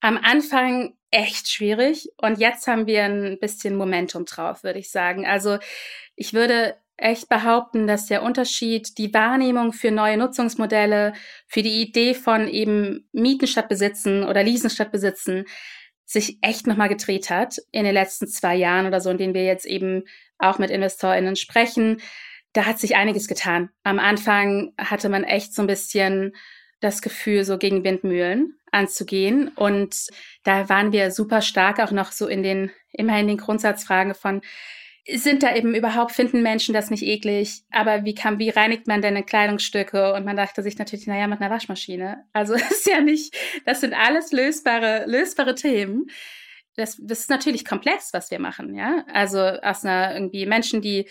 [0.00, 5.26] Am Anfang echt schwierig und jetzt haben wir ein bisschen Momentum drauf, würde ich sagen.
[5.26, 5.58] Also
[6.16, 11.14] ich würde echt behaupten, dass der Unterschied, die Wahrnehmung für neue Nutzungsmodelle,
[11.46, 15.44] für die Idee von eben Mieten statt Besitzen oder Leasen statt Besitzen,
[16.04, 19.44] sich echt nochmal gedreht hat in den letzten zwei Jahren oder so, in denen wir
[19.44, 20.04] jetzt eben
[20.38, 22.00] auch mit InvestorInnen sprechen
[22.58, 23.70] da hat sich einiges getan.
[23.84, 26.34] Am Anfang hatte man echt so ein bisschen
[26.80, 29.46] das Gefühl, so gegen Windmühlen anzugehen.
[29.54, 30.08] Und
[30.42, 34.40] da waren wir super stark auch noch so in den, immer in den Grundsatzfragen von,
[35.08, 37.62] sind da eben überhaupt, finden Menschen das nicht eklig?
[37.70, 40.12] Aber wie kann, wie reinigt man denn Kleidungsstücke?
[40.14, 42.24] Und man dachte sich natürlich, naja, mit einer Waschmaschine.
[42.32, 43.36] Also ist ja nicht,
[43.66, 46.06] das sind alles lösbare, lösbare Themen.
[46.74, 49.04] Das, das ist natürlich komplex, was wir machen, ja.
[49.12, 51.08] Also aus einer irgendwie Menschen, die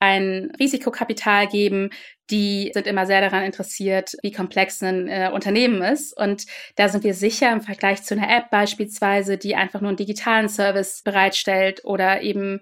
[0.00, 1.90] ein Risikokapital geben,
[2.30, 6.16] die sind immer sehr daran interessiert, wie komplex ein äh, Unternehmen ist.
[6.16, 6.46] Und
[6.76, 10.48] da sind wir sicher im Vergleich zu einer App beispielsweise, die einfach nur einen digitalen
[10.48, 12.60] Service bereitstellt oder eben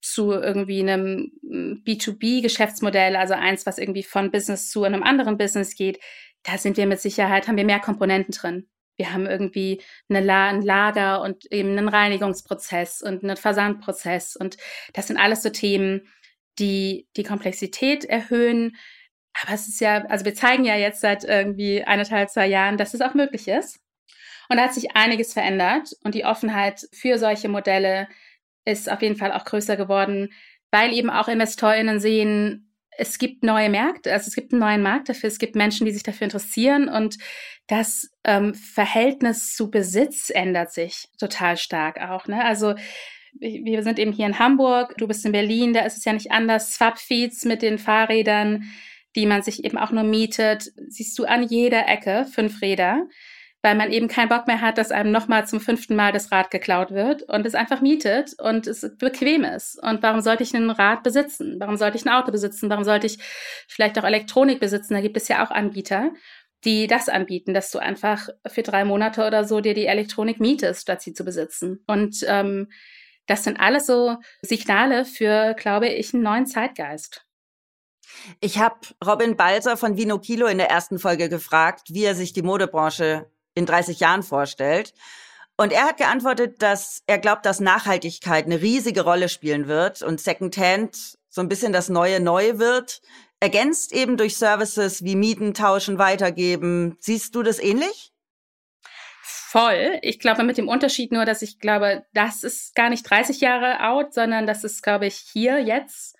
[0.00, 6.00] zu irgendwie einem B2B-Geschäftsmodell, also eins, was irgendwie von Business zu einem anderen Business geht,
[6.42, 8.68] da sind wir mit Sicherheit, haben wir mehr Komponenten drin.
[8.96, 14.36] Wir haben irgendwie La ein Lager und eben einen Reinigungsprozess und einen Versandprozess.
[14.36, 14.56] Und
[14.92, 16.08] das sind alles so Themen,
[16.58, 18.76] die die Komplexität erhöhen.
[19.42, 22.94] Aber es ist ja, also wir zeigen ja jetzt seit irgendwie eineinhalb, zwei Jahren, dass
[22.94, 23.80] es auch möglich ist.
[24.48, 28.08] Und da hat sich einiges verändert und die Offenheit für solche Modelle
[28.64, 30.32] ist auf jeden Fall auch größer geworden,
[30.70, 35.08] weil eben auch InvestorInnen sehen, es gibt neue Märkte, also es gibt einen neuen Markt
[35.08, 37.16] dafür, es gibt Menschen, die sich dafür interessieren und
[37.66, 42.26] das ähm, Verhältnis zu Besitz ändert sich total stark auch.
[42.26, 42.44] Ne?
[42.44, 42.74] Also
[43.38, 46.30] wir sind eben hier in Hamburg, du bist in Berlin, da ist es ja nicht
[46.30, 46.74] anders.
[46.74, 48.64] Swapfeeds mit den Fahrrädern,
[49.16, 53.08] die man sich eben auch nur mietet, siehst du an jeder Ecke fünf Räder,
[53.62, 56.50] weil man eben keinen Bock mehr hat, dass einem nochmal zum fünften Mal das Rad
[56.50, 59.80] geklaut wird und es einfach mietet und es bequem ist.
[59.82, 61.56] Und warum sollte ich ein Rad besitzen?
[61.58, 62.70] Warum sollte ich ein Auto besitzen?
[62.70, 63.18] Warum sollte ich
[63.68, 64.94] vielleicht auch Elektronik besitzen?
[64.94, 66.12] Da gibt es ja auch Anbieter
[66.64, 70.82] die das anbieten, dass du einfach für drei Monate oder so dir die Elektronik mietest,
[70.82, 71.82] statt sie zu besitzen.
[71.86, 72.68] Und ähm,
[73.26, 77.24] das sind alles so Signale für, glaube ich, einen neuen Zeitgeist.
[78.40, 82.32] Ich habe Robin Balser von Vino Kilo in der ersten Folge gefragt, wie er sich
[82.32, 84.92] die Modebranche in 30 Jahren vorstellt.
[85.56, 90.20] Und er hat geantwortet, dass er glaubt, dass Nachhaltigkeit eine riesige Rolle spielen wird und
[90.20, 93.00] Secondhand so ein bisschen das neue Neu wird,
[93.40, 96.96] ergänzt eben durch Services wie Mieten, Tauschen, Weitergeben.
[97.00, 98.11] Siehst du das ähnlich?
[99.52, 99.98] Voll.
[100.00, 103.86] Ich glaube mit dem Unterschied nur, dass ich glaube, das ist gar nicht 30 Jahre
[103.86, 106.16] out, sondern das ist, glaube ich, hier jetzt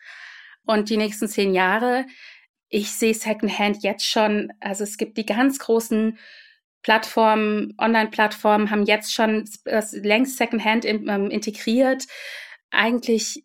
[0.67, 2.05] und die nächsten zehn Jahre.
[2.69, 6.19] Ich sehe Secondhand jetzt schon, also es gibt die ganz großen
[6.83, 9.49] Plattformen, Online-Plattformen haben jetzt schon
[9.93, 12.05] längst Secondhand in, ähm, integriert.
[12.71, 13.45] Eigentlich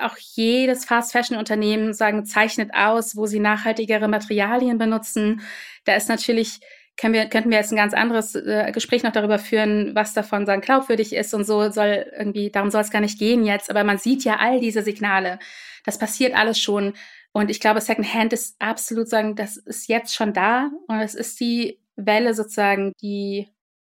[0.00, 5.40] auch jedes Fast Fashion Unternehmen sagen, zeichnet aus, wo sie nachhaltigere Materialien benutzen.
[5.84, 6.60] Da ist natürlich
[6.96, 10.46] können wir, könnten wir jetzt ein ganz anderes äh, Gespräch noch darüber führen, was davon
[10.46, 13.84] sagen glaubwürdig ist und so soll irgendwie, darum soll es gar nicht gehen jetzt, aber
[13.84, 15.38] man sieht ja all diese Signale.
[15.84, 16.94] Das passiert alles schon.
[17.32, 21.38] Und ich glaube, Secondhand ist absolut sagen, das ist jetzt schon da und es ist
[21.38, 23.48] die Welle sozusagen, die,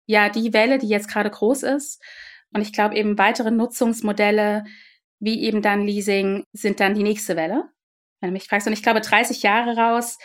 [0.06, 2.02] ja, die Welle, die jetzt gerade groß ist.
[2.54, 4.64] Und ich glaube eben weitere Nutzungsmodelle,
[5.20, 7.70] wie eben dann Leasing, sind dann die nächste Welle.
[8.22, 8.68] Wenn du mich fragst.
[8.68, 10.18] Und ich glaube, 30 Jahre raus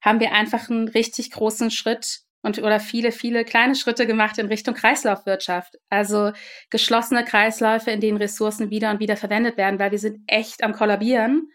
[0.00, 4.46] haben wir einfach einen richtig großen Schritt und oder viele, viele kleine Schritte gemacht in
[4.46, 5.78] Richtung Kreislaufwirtschaft.
[5.90, 6.32] Also
[6.70, 10.72] geschlossene Kreisläufe, in denen Ressourcen wieder und wieder verwendet werden, weil wir sind echt am
[10.72, 11.50] Kollabieren.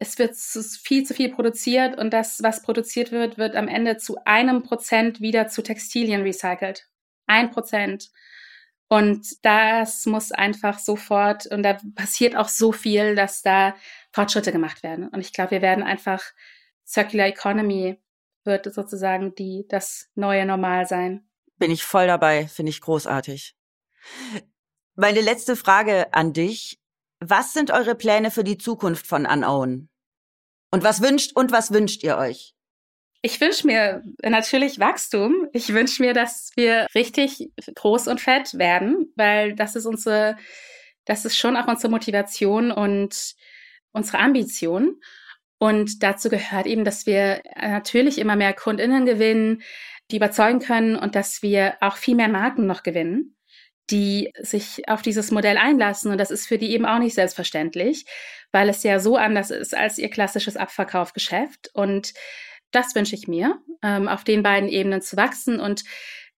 [0.00, 4.16] Es wird viel zu viel produziert und das, was produziert wird, wird am Ende zu
[4.24, 6.88] einem Prozent wieder zu Textilien recycelt.
[7.26, 8.10] Ein Prozent.
[8.88, 13.74] Und das muss einfach sofort, und da passiert auch so viel, dass da
[14.12, 15.08] Fortschritte gemacht werden.
[15.08, 16.22] Und ich glaube, wir werden einfach
[16.86, 17.98] Circular Economy
[18.44, 21.26] wird sozusagen die, das neue Normal sein.
[21.56, 23.56] Bin ich voll dabei, finde ich großartig.
[24.94, 26.80] Meine letzte Frage an dich.
[27.20, 29.88] Was sind eure Pläne für die Zukunft von Unown?
[30.70, 32.54] Und was wünscht und was wünscht ihr euch?
[33.22, 35.48] Ich wünsche mir natürlich Wachstum.
[35.52, 40.36] Ich wünsche mir, dass wir richtig groß und fett werden, weil das ist unsere,
[41.06, 43.34] das ist schon auch unsere Motivation und
[43.92, 45.00] unsere Ambition.
[45.58, 49.62] Und dazu gehört eben, dass wir natürlich immer mehr Kundinnen gewinnen,
[50.10, 53.36] die überzeugen können und dass wir auch viel mehr Marken noch gewinnen,
[53.90, 56.10] die sich auf dieses Modell einlassen.
[56.10, 58.04] Und das ist für die eben auch nicht selbstverständlich,
[58.52, 61.70] weil es ja so anders ist als ihr klassisches Abverkaufgeschäft.
[61.72, 62.12] Und
[62.70, 65.60] das wünsche ich mir, ähm, auf den beiden Ebenen zu wachsen.
[65.60, 65.84] Und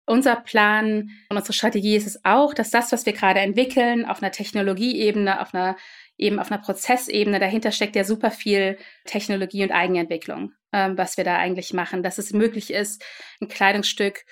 [0.07, 4.23] unser Plan und unsere Strategie ist es auch, dass das, was wir gerade entwickeln, auf
[4.23, 5.77] einer Technologieebene, auf einer
[6.19, 11.25] eben auf einer Prozessebene, dahinter steckt ja super viel Technologie und Eigenentwicklung, ähm, was wir
[11.25, 13.05] da eigentlich machen, dass es möglich ist,
[13.41, 14.25] ein Kleidungsstück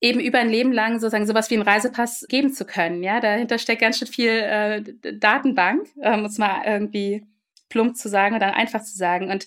[0.00, 3.02] eben über ein Leben lang sozusagen sowas wie einen Reisepass geben zu können.
[3.02, 4.82] Ja, dahinter steckt ganz schön viel äh,
[5.14, 7.24] Datenbank, äh, muss man irgendwie
[7.68, 9.30] plump zu sagen oder einfach zu sagen.
[9.30, 9.46] Und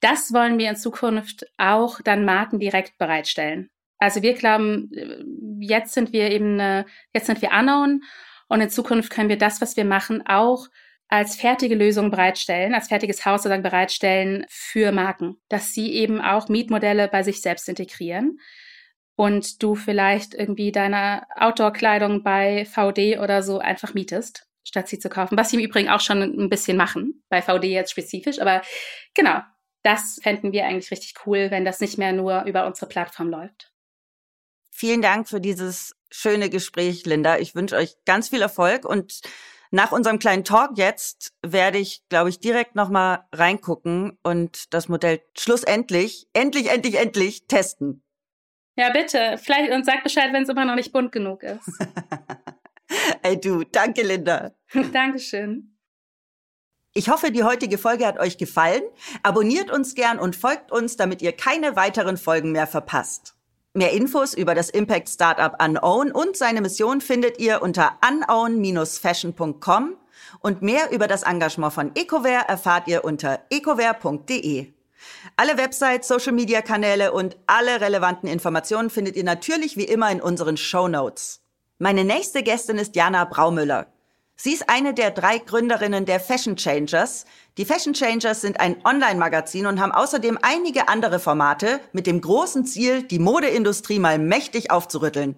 [0.00, 3.70] das wollen wir in Zukunft auch dann Marken direkt bereitstellen.
[3.98, 5.22] Also wir glauben, äh,
[5.60, 8.02] jetzt sind wir eben, eine, jetzt sind wir unknown
[8.48, 10.68] und in Zukunft können wir das, was wir machen, auch
[11.12, 16.48] als fertige Lösung bereitstellen, als fertiges Haus sozusagen bereitstellen für Marken, dass sie eben auch
[16.48, 18.40] Mietmodelle bei sich selbst integrieren
[19.14, 25.10] und du vielleicht irgendwie deine Outdoor-Kleidung bei VD oder so einfach mietest, statt sie zu
[25.10, 25.36] kaufen.
[25.36, 28.40] Was sie im Übrigen auch schon ein bisschen machen, bei VD jetzt spezifisch.
[28.40, 28.62] Aber
[29.12, 29.42] genau,
[29.82, 33.70] das fänden wir eigentlich richtig cool, wenn das nicht mehr nur über unsere Plattform läuft.
[34.70, 37.36] Vielen Dank für dieses schöne Gespräch, Linda.
[37.36, 39.20] Ich wünsche euch ganz viel Erfolg und
[39.72, 45.22] nach unserem kleinen Talk jetzt werde ich, glaube ich, direkt nochmal reingucken und das Modell
[45.36, 48.04] schlussendlich, endlich, endlich, endlich testen.
[48.76, 49.38] Ja, bitte.
[49.42, 51.68] Vielleicht und sag Bescheid, wenn es immer noch nicht bunt genug ist.
[53.22, 54.52] Ey du, danke Linda.
[54.92, 55.74] Dankeschön.
[56.92, 58.82] Ich hoffe, die heutige Folge hat euch gefallen.
[59.22, 63.34] Abonniert uns gern und folgt uns, damit ihr keine weiteren Folgen mehr verpasst.
[63.74, 69.96] Mehr Infos über das Impact Startup Unown und seine Mission findet ihr unter unown-fashion.com
[70.40, 74.66] und mehr über das Engagement von Ecoware erfahrt ihr unter ecoware.de.
[75.36, 80.20] Alle Websites, Social Media Kanäle und alle relevanten Informationen findet ihr natürlich wie immer in
[80.20, 81.40] unseren Show Notes.
[81.78, 83.91] Meine nächste Gästin ist Jana Braumüller.
[84.44, 87.26] Sie ist eine der drei Gründerinnen der Fashion Changers.
[87.58, 92.66] Die Fashion Changers sind ein Online-Magazin und haben außerdem einige andere Formate mit dem großen
[92.66, 95.36] Ziel, die Modeindustrie mal mächtig aufzurütteln.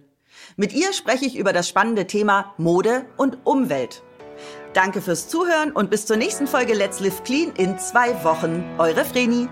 [0.57, 4.03] Mit ihr spreche ich über das spannende Thema Mode und Umwelt.
[4.73, 8.65] Danke fürs Zuhören und bis zur nächsten Folge Let's Live Clean in zwei Wochen.
[8.79, 9.49] Eure Vreni.